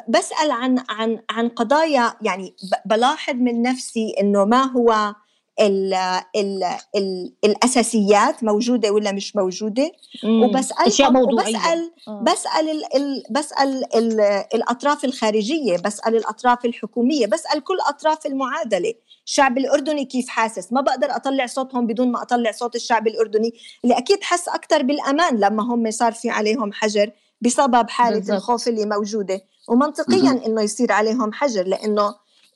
[0.07, 5.15] بسأل عن عن عن قضايا يعني بلاحظ من نفسي إنه ما هو
[5.61, 5.93] ال
[6.35, 6.63] ال
[6.95, 9.91] ال الأساسيات موجودة ولا مش موجودة؟
[10.25, 12.23] وبسأل وبسأل آه.
[12.23, 14.21] بسأل ال ال بسأل ال
[14.55, 18.93] الأطراف الخارجية بسأل الأطراف الحكومية بسأل كل أطراف المعادلة.
[19.25, 23.97] الشعب الأردني كيف حاسس؟ ما بقدر أطلع صوتهم بدون ما أطلع صوت الشعب الأردني اللي
[23.97, 28.35] أكيد حس أكثر بالأمان لما هم صار في عليهم حجر بسبب حالة بالزبط.
[28.35, 29.41] الخوف اللي موجودة.
[29.69, 32.15] ومنطقيا إنه يصير عليهم حجر لأنه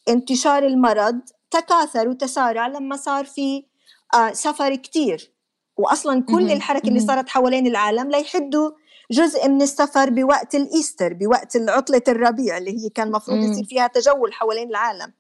[0.10, 1.20] انتشار المرض
[1.60, 3.66] تكاثر وتسارع لما صار في
[4.14, 5.32] آه، سفر كتير.
[5.78, 8.72] واصلا كل الحركة اللي صارت حوالين العالم ليحدوا
[9.12, 14.34] جزء من السفر بوقت الإيستر بوقت عطلة الربيع اللي هي كان المفروض يصير فيها تجول
[14.34, 15.14] حوالين العالم.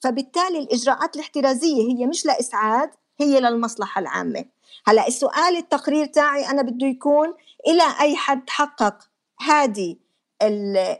[0.00, 4.44] فبالتالي الإجراءات الاحترازية هي مش لإسعاد هي للمصلحة العامة.
[4.86, 7.34] هلأ السؤال التقرير تاعي أنا بده يكون
[7.68, 8.98] إلى أي حد حقق
[9.40, 9.96] هذه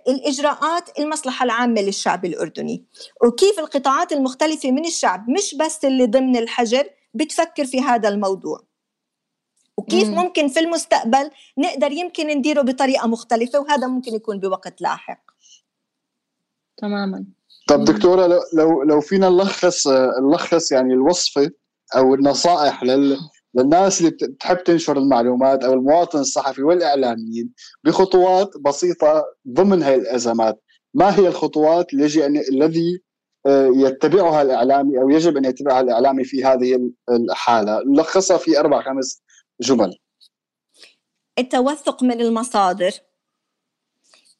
[0.08, 2.84] الإجراءات المصلحة العامة للشعب الأردني.
[3.24, 8.60] وكيف القطاعات المختلفة من الشعب مش بس اللي ضمن الحجر بتفكر في هذا الموضوع.
[9.76, 10.14] وكيف مم.
[10.14, 15.20] ممكن في المستقبل نقدر يمكن نديره بطريقة مختلفة وهذا ممكن يكون بوقت لاحق.
[16.76, 17.24] تماما.
[17.68, 19.88] طب دكتورة لو لو لو فينا نلخص
[20.22, 21.50] نلخص يعني الوصفة
[21.96, 23.18] أو النصائح لل
[23.54, 27.52] للناس اللي بتحب تنشر المعلومات أو المواطن الصحفي والإعلاميين
[27.84, 30.62] بخطوات بسيطة ضمن هذه الأزمات.
[30.94, 33.02] ما هي الخطوات اللي أن الذي
[33.46, 39.22] آه، يتبعها الإعلامي أو يجب أن يتبعها الإعلامي في هذه الحالة؟ لخصها في أربع خمس
[39.60, 39.98] جمل.
[41.38, 42.92] التوثق من المصادر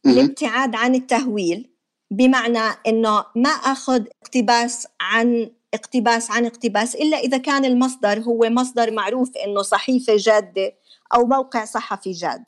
[0.06, 1.70] الابتعاد عن التهويل
[2.10, 8.90] بمعنى إنه ما أخذ اقتباس عن اقتباس عن اقتباس إلا إذا كان المصدر هو مصدر
[8.90, 10.72] معروف إنه صحيفة جادة
[11.14, 12.44] أو موقع صحفي جاد.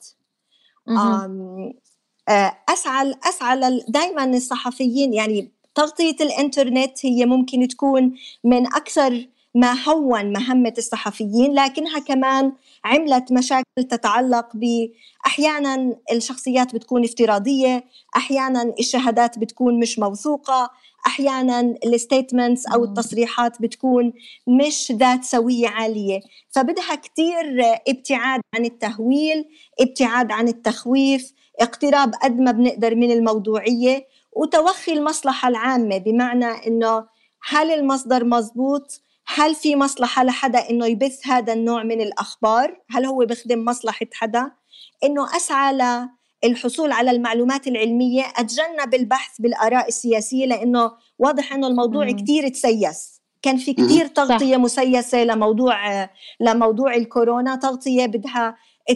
[2.69, 10.73] اسعى اسعى دائما الصحفيين يعني تغطية الإنترنت هي ممكن تكون من أكثر ما هون مهمة
[10.77, 12.51] الصحفيين لكنها كمان
[12.85, 17.83] عملت مشاكل تتعلق بأحيانا الشخصيات بتكون افتراضية
[18.15, 20.69] أحيانا الشهادات بتكون مش موثوقة
[21.05, 24.13] أحيانا الستيتمنتس أو التصريحات بتكون
[24.47, 26.19] مش ذات سوية عالية.
[26.49, 29.45] فبدها كثير ابتعاد عن التهويل
[29.79, 35.97] ابتعاد عن التخويف اقتراب قد ما بنقدر من الموضوعية وتوخي المصلحة العامة.
[35.97, 37.05] بمعنى إنه
[37.49, 43.25] هل المصدر مزبوط؟ هل في مصلحة لحدا إنه يبث هذا النوع من الأخبار؟ هل هو
[43.25, 44.51] بخدم مصلحة حدا؟
[45.03, 45.73] إنه أسعى
[46.43, 53.21] الحصول على المعلومات العلمية أتجنب البحث بالآراء السياسية لأنه واضح أنه الموضوع كتير تسيس.
[53.41, 54.61] كان في كتير تغطية صح.
[54.61, 58.55] مسيسة لموضوع لموضوع الكورونا تغطية بدها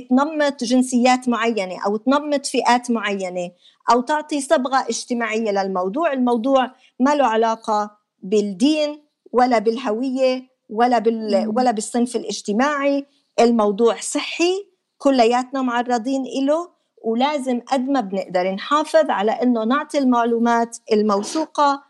[0.09, 3.51] تنمط جنسيات معينة أو تنمط فئات معينة
[3.91, 6.13] أو تعطي صبغة اجتماعية للموضوع.
[6.13, 7.91] الموضوع ما له علاقة
[8.23, 13.05] بالدين ولا بالهوية ولا بال ولا بالصنف الاجتماعي.
[13.39, 14.53] الموضوع صحي
[14.97, 21.83] كلياتنا معرضين له ولازم قد ما بنقدر نحافظ على إنه نعطي المعلومات الموثوقة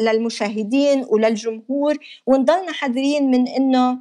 [0.00, 3.98] للمشاهدين وللجمهور ونضلنا حذرين من إنه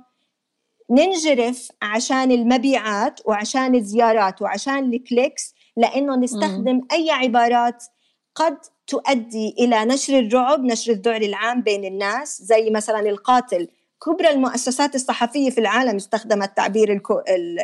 [0.90, 6.88] ننجرف عشان المبيعات وعشان الزيارات وعشان الكليكس لإنه نستخدم م.
[6.92, 7.84] أي عبارات
[8.36, 13.68] قد تؤدي إلى نشر الرعب نشر الذعر العام بين الناس زي مثلا القاتل
[14.06, 17.22] كبرى المؤسسات الصحفية في العالم استخدمت تعبير الكو...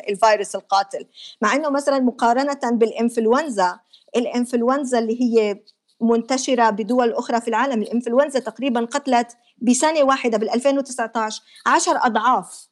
[0.10, 1.06] الفيروس القاتل.
[1.42, 3.80] مع أنه مثلا مقارنة بالإنفلونزا
[4.16, 5.60] الإنفلونزا اللي هي
[6.02, 12.68] منتشرة بدول أخرى في العالم الإنفلونزا تقريبا قتلت بسنة واحدة بال 2019 عشر أضعاف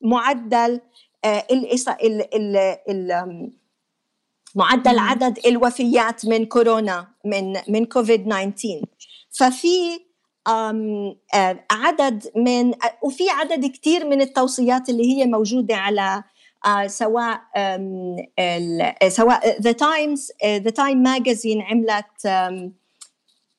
[0.00, 0.80] معدل
[1.24, 1.88] آه، الإص...
[1.88, 2.34] ال...
[2.34, 2.56] ال...
[2.88, 3.50] ال...
[4.54, 8.80] معدل عدد الوفيات من كورونا من من كوفيد 19
[9.30, 10.07] ففي
[11.70, 16.22] عدد من وفي عدد كثير من التوصيات اللي هي موجودة على
[16.66, 17.40] آه، سواء
[19.08, 22.26] سواء The Times the Time Magazine عملت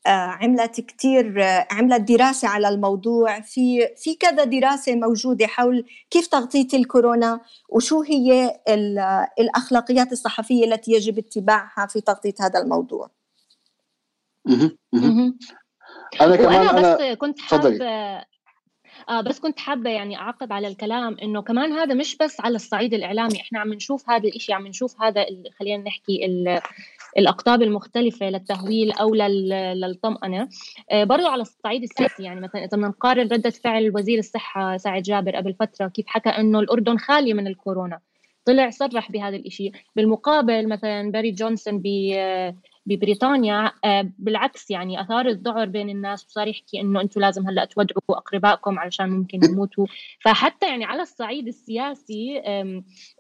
[0.08, 3.42] آه، عملت كثير عملت دراسة على الموضوع.
[3.42, 8.60] في في كذا دراسة موجودة حول كيف تغطية الكورونا وشو هي
[9.40, 13.10] الأخلاقيات الصحفية التي يجب اتباعها في تغطية هذا الموضوع.
[16.22, 17.80] أنا كمان أنا بس كنت حابة
[19.10, 22.94] آه بس كنت حابة يعني أعقب على الكلام إنه كمان هذا مش بس على الصعيد
[22.94, 25.26] الإعلامي إحنا عم نشوف هذا الإشي عم نشوف هذا
[25.60, 26.26] خلينا نحكي
[27.18, 30.50] الأقطاب المختلفة للتهويل أو للطمأنة.
[30.92, 35.02] آه برضو على الصعيد السياسي يعني مثلا إذا بدنا نقارن ردة فعل وزير الصحة سعد
[35.02, 38.00] جابر قبل فترة كيف حكى إنه الأردن خالي من الكورونا.
[38.46, 41.82] طلع صرح بهذا الشيء بالمقابل مثلا باري جونسون
[42.86, 48.02] ببريطانيا آه، بالعكس يعني أثار الذعر بين الناس وصار يحكي إنه أنتم لازم هلأ تودعوا
[48.10, 49.86] أقربائكم علشان ممكن يموتوا.
[50.22, 52.42] فحتى يعني على الصعيد السياسي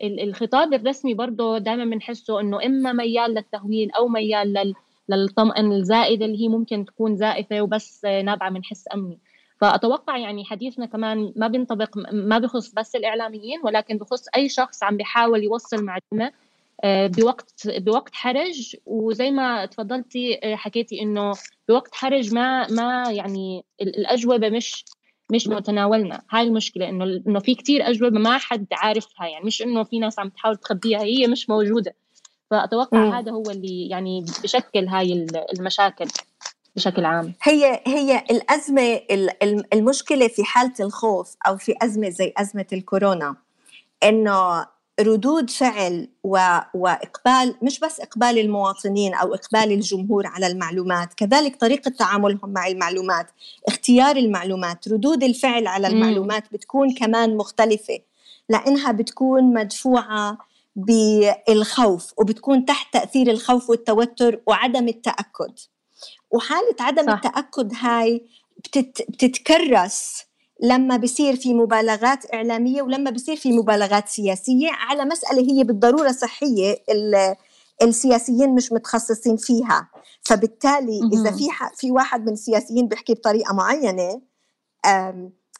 [0.01, 4.73] الخطاب الرسمي برضه دائما بنحسه إنه إما ميال للتهويل أو ميال
[5.09, 9.19] للطمأن الزائده اللي هي ممكن تكون زائفة وبس نابعة من حس أمني.
[9.61, 14.97] فأتوقع يعني حديثنا كمان ما بينطبق ما بخص بس الإعلاميين ولكن بخص أي شخص عم
[14.97, 16.48] بيحاول يوصل معلومة آه،
[16.85, 18.75] بوقت بوقت حرج.
[18.85, 21.33] وزي ما تفضلتي آه، حكيتي إنه
[21.69, 24.85] بوقت حرج ما ما يعني الأجوبة مش
[25.31, 26.21] مش متناولنا.
[26.31, 29.27] هاي المشكلة إنه إنه في كتير أجوبة ما حد عارفها.
[29.27, 31.95] يعني مش إنه في ناس عم تحاول تخبيها هي مش موجودة.
[32.51, 33.13] فأتوقع م.
[33.13, 36.05] هذا هو اللي يعني بشكل هاي المشاكل
[36.75, 37.33] بشكل عام.
[37.43, 39.01] هي هي الأزمة
[39.73, 43.35] المشكلة في حالة الخوف أو في أزمة زي أزمة الكورونا
[44.03, 44.65] إنه
[44.99, 46.57] ردود فعل و...
[46.73, 53.27] وإقبال مش بس إقبال المواطنين أو إقبال الجمهور على المعلومات كذلك طريقة تعاملهم مع المعلومات
[53.67, 57.99] اختيار المعلومات ردود الفعل على المعلومات بتكون كمان مختلفة
[58.49, 60.37] لأنها بتكون مدفوعة
[60.75, 65.59] بالخوف وبتكون تحت تأثير الخوف والتوتر وعدم التأكد
[66.31, 67.13] وحالة عدم صح.
[67.13, 68.25] التأكد هاي
[68.57, 69.01] بتت...
[69.09, 70.23] بتتكرس
[70.63, 76.75] لما بصير في مبالغات إعلامية ولما بصير في مبالغات سياسية على مسألة هي بالضرورة صحية
[77.81, 79.89] السياسيين مش متخصصين فيها.
[80.21, 84.21] فبالتالي إذا في في واحد من السياسيين بيحكي بطريقة معينة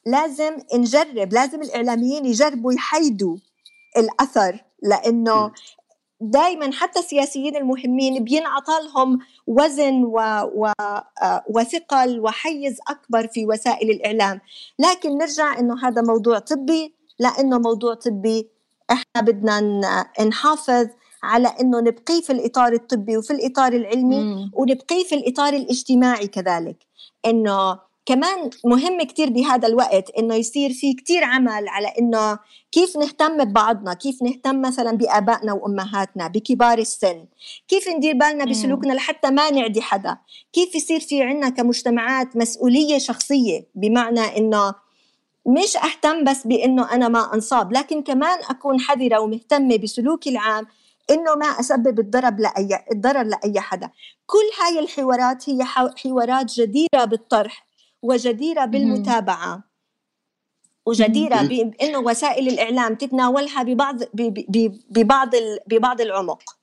[0.06, 3.38] لازم نجرب لازم الإعلاميين يجربوا يحيدوا
[3.98, 5.52] الأثر لأنه
[6.22, 10.18] دائما حتى السياسيين المهمين بينعطى لهم وزن و...
[10.56, 10.72] و...
[11.22, 14.42] آه، وثقل وحيز أكبر في وسائل الإعلام.
[14.80, 16.94] لكن نرجع إنه هذا موضوع طبي.
[17.20, 18.50] لأنه موضوع طبي
[18.92, 19.62] إحنا بدنا
[20.28, 20.88] نحافظ
[21.24, 24.52] على إنه نبقيه في الإطار الطبي وفي الإطار العلمي مم.
[24.54, 26.78] ونبقيه في الإطار الاجتماعي كذلك.
[27.26, 27.80] إنه
[28.10, 32.40] كمان مهم كتير بهذا الوقت إنه يصير في كتير عمل على إنه
[32.72, 37.26] كيف نهتم ببعضنا كيف نهتم مثلا بآبائنا وأمهاتنا بكبار السن
[37.68, 40.18] كيف ندير بالنا بسلوكنا لحتى ما نعدي حدا
[40.54, 44.76] كيف يصير في عنا كمجتمعات مسؤولية شخصية بمعنى إنه
[45.46, 50.68] مش أهتم بس بإنه أنا ما أنصاب لكن كمان أكون حذرة ومهتمة بسلوكي العام
[51.10, 53.90] إنه ما أسبب الضرر لاي الضرر لأي حدا.
[54.26, 55.64] كل هاي الحوارات هي
[55.96, 57.69] حوارات جديرة بالطرح.
[58.04, 59.64] وجديرة بالمتابعة.
[60.86, 63.96] وجديرة بأنه وسائل الإعلام تتناولها ببعض
[64.90, 65.30] ببعض
[65.68, 66.59] ببعض العمق.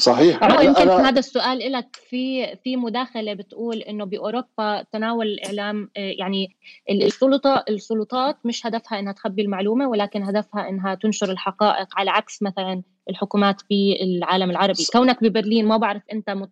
[0.00, 0.42] صحيح.
[0.42, 1.08] أنا يمكن أنا...
[1.08, 6.56] هذا السؤال لك في في مداخلة بتقول إنه بأوروبا تناول الإعلام آه، يعني
[6.90, 12.82] السلطة السلطات مش هدفها إنها تخبي المعلومة ولكن هدفها إنها تنشر الحقائق على عكس مثلا
[13.10, 14.84] الحكومات في العالم العربي.
[14.92, 16.50] كونك ببرلين ما بعرف أنت مت...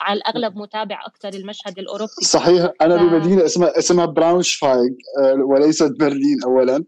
[0.00, 2.12] على الأغلب متابع أكثر المشهد الأوروبي.
[2.22, 2.70] صحيح.
[2.80, 3.00] أنا ف...
[3.00, 4.90] بمدينة اسمها اسمها براونشفايغ
[5.22, 6.84] آه، وليست برلين اولا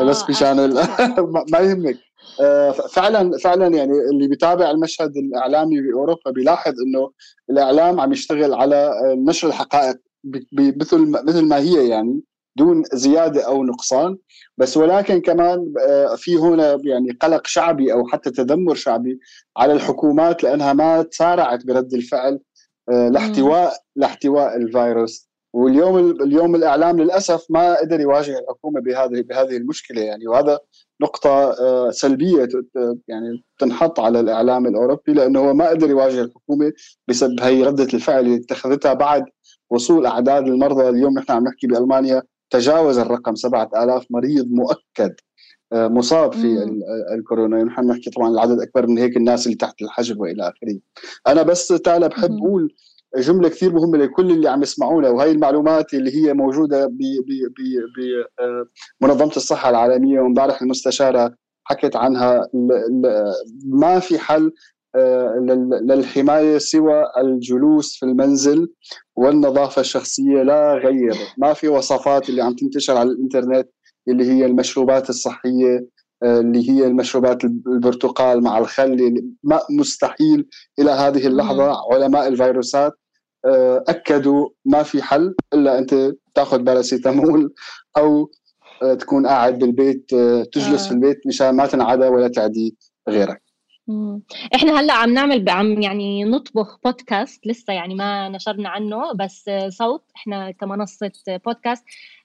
[0.00, 0.56] بس آه مشان
[1.52, 1.98] ما يهمك.
[2.92, 7.10] فعلا فعلا يعني اللي بيتابع المشهد الإعلامي باوروبا بيلاحظ إنه
[7.50, 9.96] الإعلام عم يشتغل على آه، نشر الحقائق
[10.52, 12.20] مثل مثل ما هي يعني
[12.56, 14.16] دون زيادة أو نقصان.
[14.58, 19.18] بس ولكن كمان آه، في هنا يعني قلق شعبي أو حتى تذمر شعبي
[19.56, 22.40] على الحكومات لأنها ما تسارعت برد الفعل
[22.88, 25.33] لاحتواء لاحتواء الفيروس.
[25.54, 30.26] واليوم اليوم الإعلام للأسف ما قدر يواجه الحكومة بهذه بهذه المشكلة يعني.
[30.26, 30.58] وهذا
[31.02, 32.48] نقطة آه، سلبية
[33.08, 36.72] يعني تنحط على الإعلام الأوروبي لأنه هو ما قدر يواجه الحكومة
[37.08, 39.24] بسبب هي ردة الفعل اللي اتخذتها بعد
[39.70, 40.88] وصول أعداد المرضى.
[40.88, 45.14] اليوم نحن عم نحكي بألمانيا تجاوز الرقم 7000 مريض مؤكد
[45.72, 46.78] آه، مصاب في
[47.14, 47.64] الكورونا.
[47.64, 50.78] نحن نحكي طبعا العدد أكبر من هيك الناس اللي تحت الحجر وإلى آخره.
[51.26, 52.74] أنا بس تالا بحب أقول
[53.16, 56.86] جملة كثير مهمة لكل اللي عم يسمعونا وهي المعلومات اللي هي موجودة
[59.00, 61.34] بمنظمه آه، الصحة العالمية وامبارح المستشارة
[61.64, 62.48] حكت عنها.
[63.66, 64.52] ما في حل
[64.96, 65.34] آه،
[65.82, 68.72] للحماية سوى الجلوس في المنزل
[69.16, 71.14] والنظافة الشخصية لا غير.
[71.38, 73.68] ما في وصفات اللي عم تنتشر على الإنترنت
[74.08, 75.86] اللي هي المشروبات الصحية
[76.22, 80.48] آه، اللي هي المشروبات البرتقال مع الخل ما مستحيل
[80.78, 81.92] إلى هذه اللحظة.
[81.92, 82.92] علماء الفيروسات
[83.88, 87.54] أكدوا ما في حل إلا أنت تأخذ باراسيتامول
[87.96, 88.30] أو
[88.82, 90.10] آه، تكون قاعد بالبيت
[90.52, 92.76] تجلس في البيت مشان ما تنعدى ولا تعدي
[93.08, 93.42] غيرك.
[94.54, 100.04] إحنا هلأ عم نعمل عم يعني نطبخ بودكاست لسه يعني ما نشرنا عنه بس صوت
[100.16, 101.84] إحنا كمنصة بودكاست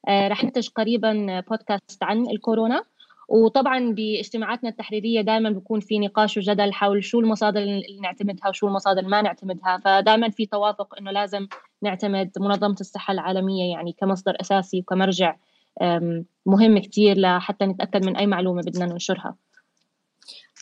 [0.10, 2.84] رح ننتج قريبا بودكاست عن الكورونا.
[3.30, 9.08] وطبعا باجتماعاتنا التحريرية دائما بيكون في نقاش وجدل حول شو المصادر اللي نعتمدها وشو المصادر
[9.08, 11.48] ما نعتمدها فدائما في توافق إنه لازم
[11.82, 15.36] نعتمد منظمة الصحة العالمية يعني كمصدر أساسي وكمرجع
[16.46, 19.36] مهم كثير لحتى نتأكد من أي معلومة بدنا ننشرها.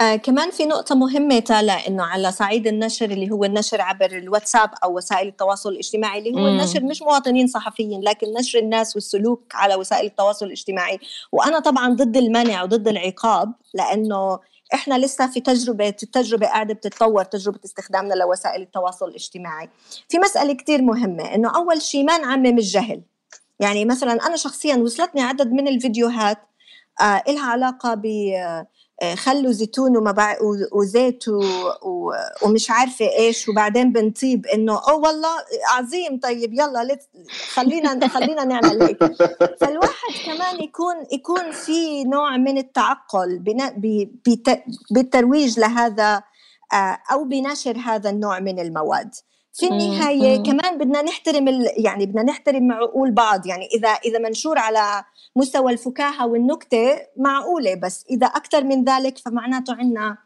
[0.01, 4.69] آه كمان في نقطة مهمة تالا إنه على صعيد النشر اللي هو النشر عبر الواتساب
[4.83, 6.47] أو وسائل التواصل الاجتماعي اللي هو مم.
[6.47, 10.99] النشر مش مواطنين صحفيين لكن نشر الناس والسلوك على وسائل التواصل الاجتماعي.
[11.31, 14.39] وأنا طبعا ضد المنع وضد العقاب لأنه
[14.73, 19.69] إحنا لسه في تجربة التجربة قاعدة بتتطور تجربة استخدامنا لوسائل التواصل الاجتماعي.
[20.09, 23.01] في مسألة كتير مهمة إنه أول شيء ما نعمم الجهل.
[23.59, 26.37] يعني مثلا أنا شخصيا وصلتني عدد من الفيديوهات
[27.01, 28.67] آه إلها علاقة ب آه،
[29.15, 30.35] خلوا زيتون وما
[30.71, 31.23] وزيت
[32.43, 35.29] ومش عارفة إيش وبعدين بنطيب إنه اوه والله
[35.71, 36.97] عظيم طيب يلا
[37.53, 39.03] خلينا خلينا نعمل هيك.
[39.61, 43.43] فالواحد كمان يكون يكون في نوع من التعقل
[44.91, 46.23] بالترويج لهذا
[46.73, 49.15] آه، أو بنشر هذا النوع من المواد.
[49.57, 51.67] في النهاية كمان بدنا نحترم ال...
[51.77, 53.45] يعني بدنا نحترم عقول بعض.
[53.45, 55.03] يعني إذا إذا منشور على
[55.35, 60.17] مستوى الفكاهة والنكتة معقولة بس إذا أكثر من ذلك فمعناته عنا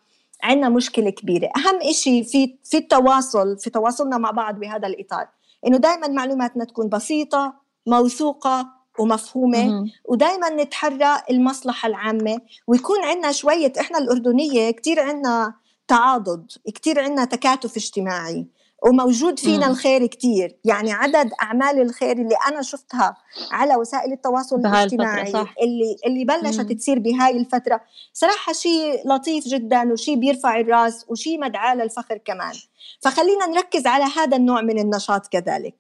[0.44, 1.50] عنا مشكلة كبيرة.
[1.58, 5.28] أهم شيء في في التواصل في تواصلنا مع بعض بهذا الإطار
[5.68, 7.54] إنه دائما معلوماتنا تكون بسيطة
[7.88, 8.68] موثوقة
[9.00, 15.54] ومفهومة ودائما نتحرى المصلحة العامة ويكون عندنا شوية إحنا الأردنية كتير عندنا
[15.88, 18.46] تعاضد كتير عندنا تكاتف اجتماعي.
[18.82, 19.68] وموجود فينا.
[19.68, 23.18] الخير كتير يعني عدد أعمال الخير اللي أنا شفتها
[23.52, 25.54] على وسائل التواصل الاجتماعي صح.
[25.62, 26.78] اللي اللي بلشت مم.
[26.78, 27.82] تصير بهاي الفترة
[28.14, 32.54] صراحة شيء لطيف جدا وشيء بيرفع الرأس وشيء مدعاة للفخر كمان
[33.02, 35.76] فخلينا نركز على هذا النوع من النشاط كذلك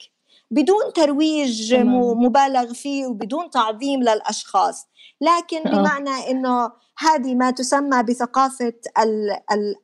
[0.52, 1.76] بدون ترويج
[2.16, 4.88] مبالغ فيه وبدون تعظيم للأشخاص
[5.22, 5.72] لكن آه.
[5.72, 8.74] بمعنى إنه هذه ما تسمى بثقافة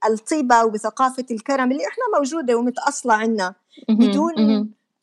[0.09, 3.55] الطيبة وبثقافة الكرم اللي إحنا موجودة ومتأصلة عندنا
[3.89, 4.33] بدون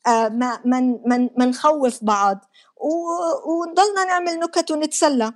[0.07, 2.45] آه، ما من من ما نخوف بعض.
[3.47, 5.33] ونضلنا نعمل نكت ونتسلى.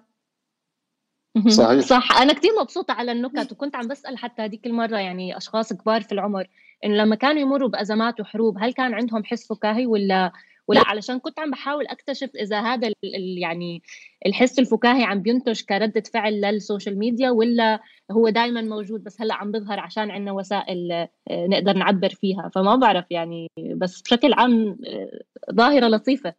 [1.47, 1.79] صحيح.
[1.85, 2.21] صح.
[2.21, 6.11] أنا كثير مبسوطة على النكت وكنت عم بسأل حتى هذيك المرة يعني أشخاص كبار في
[6.11, 6.47] العمر
[6.85, 10.31] انه لما كانوا يمروا بأزمات وحروب هل كان عندهم حس فكاهي ولا
[10.70, 13.82] ولأ علشان كنت عم بحاول أكتشف إذا هذا ال يعني
[14.26, 17.80] الحس الفكاهي عم بينتج كردة فعل للسوشيال ميديا ولا
[18.11, 21.09] هو دائما موجود بس هلأ عم بيظهر عشان عندنا وسائل آه،
[21.47, 22.51] نقدر نعبر فيها.
[22.55, 26.34] فما بعرف يعني بس بشكل عام آه، ظاهرة لطيفة.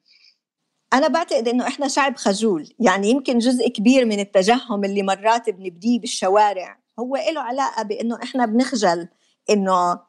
[0.92, 6.00] أنا بعتقد إنه إحنا شعب خجول، يعني يمكن جزء كبير من التجهم اللي مرات بنبديه
[6.00, 9.08] بالشوارع هو له علاقة بإنه إحنا بنخجل
[9.50, 10.00] إنه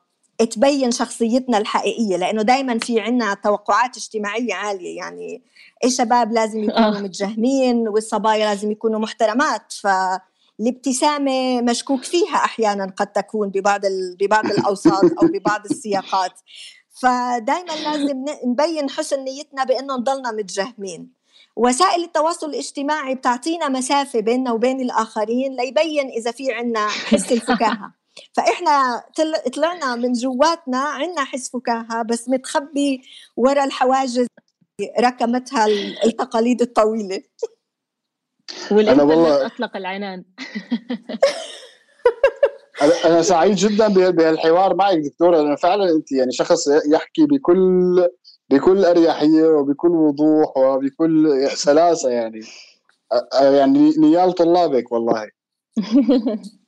[0.46, 4.98] تبين شخصيتنا الحقيقية لأنه دائما في عنا توقعات اجتماعية عالية.
[4.98, 5.42] يعني
[5.86, 7.02] الشباب لازم يكونوا آه.
[7.02, 9.74] متجهمين والصبايا لازم يكونوا محترمات.
[9.74, 13.82] فالابتسامة مشكوك فيها أحيانا قد تكون ببعض
[14.20, 16.34] ببعض الأوساط أو ببعض السياقات.
[17.02, 21.22] فدائما لازم نبين حسن نيتنا بأنه نضلنا متجهمين.
[21.56, 28.01] وسائل التواصل الاجتماعي بتعطينا مسافة بيننا وبين الآخرين ليبين إذا في عنا حس الفكاهة.
[28.34, 29.04] فإحنا
[29.56, 33.02] طلعنا من جواتنا عندنا حس فكاهة بس متخبي
[33.38, 34.28] ورا الحواجز
[35.00, 35.66] ركمتها
[36.06, 37.24] التقاليد الطويلة.
[38.72, 40.26] أنا والله اطلق العنان.
[43.06, 45.38] أنا سعيد جدا بهالحوار معك دكتورة.
[45.38, 48.08] لأنه فعلا أنت يعني شخص يحكي بكل
[48.50, 52.40] بكل أريحية وبكل وضوح وبكل سلاسة يعني.
[53.34, 55.30] يعني نيال طلابك والله.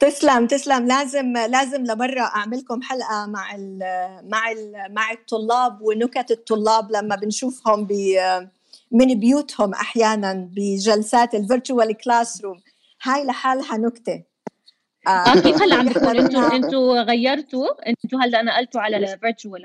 [0.00, 0.86] تسلم تسلم.
[0.86, 3.78] لازم لازم لمره أعملكم حلقة مع ال
[4.28, 7.92] مع ال مع الطلاب ونكت الطلاب لما بنشوفهم ب
[8.90, 12.60] من بيوتهم أحيانا بجلسات ال virtual classroom
[13.02, 14.22] هاي لحالها نكتة.
[15.08, 19.62] آه كيف هلا عم بكون أنتوا أنتوا غيرتوا؟ أنتوا هلا نقلتوا على ال virtual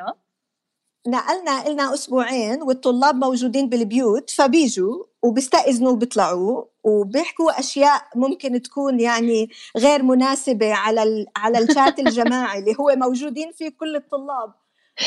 [1.07, 10.03] نقلنا لنا أسبوعين والطلاب موجودين بالبيوت فبيجوا وبيستأذنوا وبيطلعوا وبيحكوا أشياء ممكن تكون يعني غير
[10.03, 14.53] مناسبة على على الشات الجماعي اللي هو موجودين فيه كل الطلاب.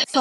[0.08, 0.18] ف...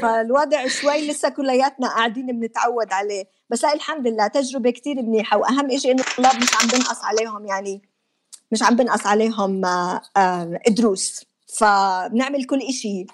[0.00, 3.24] فالوضع شوي لسه كلياتنا قاعدين بنتعود عليه.
[3.50, 7.46] بس لا الحمد لله تجربة كتير منيحة وأهم شيء إنه الطلاب مش عم بنقص عليهم
[7.46, 7.82] يعني
[8.52, 9.64] مش عم بنقص عليهم
[10.16, 11.24] آه، دروس.
[11.56, 13.06] فبنعمل كل شيء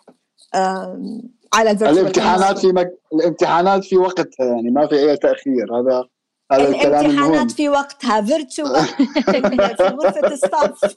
[1.54, 2.90] على الامتحانات في مك...
[3.12, 5.80] الامتحانات في وقتها يعني ما في أي تأخير.
[5.80, 6.04] هذا
[6.52, 8.84] هذا الكلام الامتحانات في وقتها فيرتشوال
[9.78, 10.96] في غرفة الصف.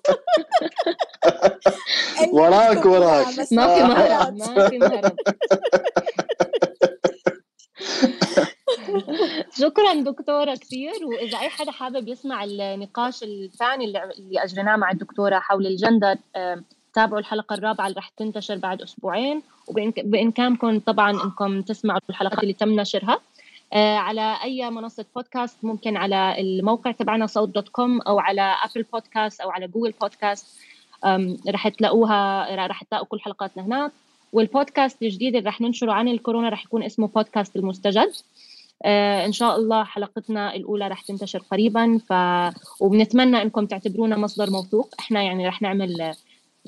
[2.33, 3.27] وراك وراك.
[3.51, 5.15] ما في مهرب ما في مهرب.
[9.59, 15.67] شكرا دكتورة كثير وإذا أي حدا حابب يسمع النقاش الثاني اللي أجريناه مع الدكتورة حول
[15.67, 16.15] الجندر
[16.97, 22.69] تابعوا الحلقة الرابعة اللي رح تنتشر بعد أسبوعين وبامكانكم طبعا إنكم تسمعوا الحلقات اللي تم
[22.79, 23.19] نشرها.
[23.73, 28.83] آه، على أي منصة بودكاست ممكن على الموقع تبعنا صوت dot com أو على Apple
[28.93, 30.45] Podcast أو على Google Podcast
[31.49, 33.91] رح تلاقوها رح تلاقوا كل حلقاتنا هناك
[34.33, 38.11] والبودكاست الجديد اللي رح ننشره عن الكورونا رح يكون اسمه بودكاست المستجد.
[38.83, 42.13] آه إن شاء الله حلقتنا الأولى رح تنتشر قريبا ف
[42.81, 44.89] وبنتمنى إنكم تعتبرونا مصدر موثوق.
[44.99, 46.15] إحنا يعني رح نعمل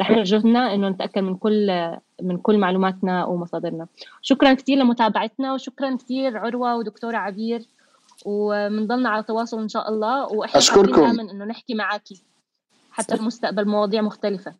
[0.01, 1.91] رح نعمل جهدنا إنه نتأكد من كل
[2.21, 3.87] من كل معلوماتنا ومصادرنا.
[4.21, 7.65] شكرا كثير لمتابعتنا وشكرا كثير عروة ودكتورة عبير.
[8.25, 10.25] وبنضلنا على تواصل إن شاء الله.
[10.25, 11.01] وإحنا أشكركم.
[11.01, 12.21] دائما إنه نحكي معاكي
[12.91, 14.53] حتى المستقبل مواضيع مختلفة.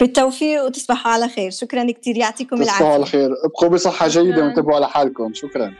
[0.00, 1.50] بالتوفيق وتصبحوا على خير.
[1.50, 2.72] شكرا كثير يعطيكم العافية.
[2.72, 3.30] تصبحوا على خير.
[3.44, 5.34] ابقوا بصحة جيدة وانتبهوا على حالكم.
[5.34, 5.74] شكرا.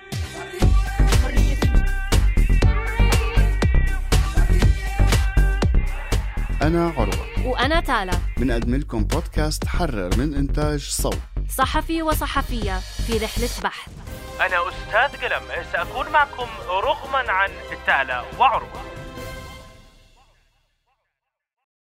[6.63, 7.34] أنا عروة.
[7.45, 8.19] وأنا تالا.
[8.37, 11.19] بنقدم لكم بودكاست حرر من إنتاج صوت.
[11.59, 13.93] صحفي وصحفية في رحلة بحث.
[14.41, 15.43] أنا أستاذ قلم
[15.73, 17.51] سأكون معكم رغما عن
[17.87, 18.94] تالا وعروة.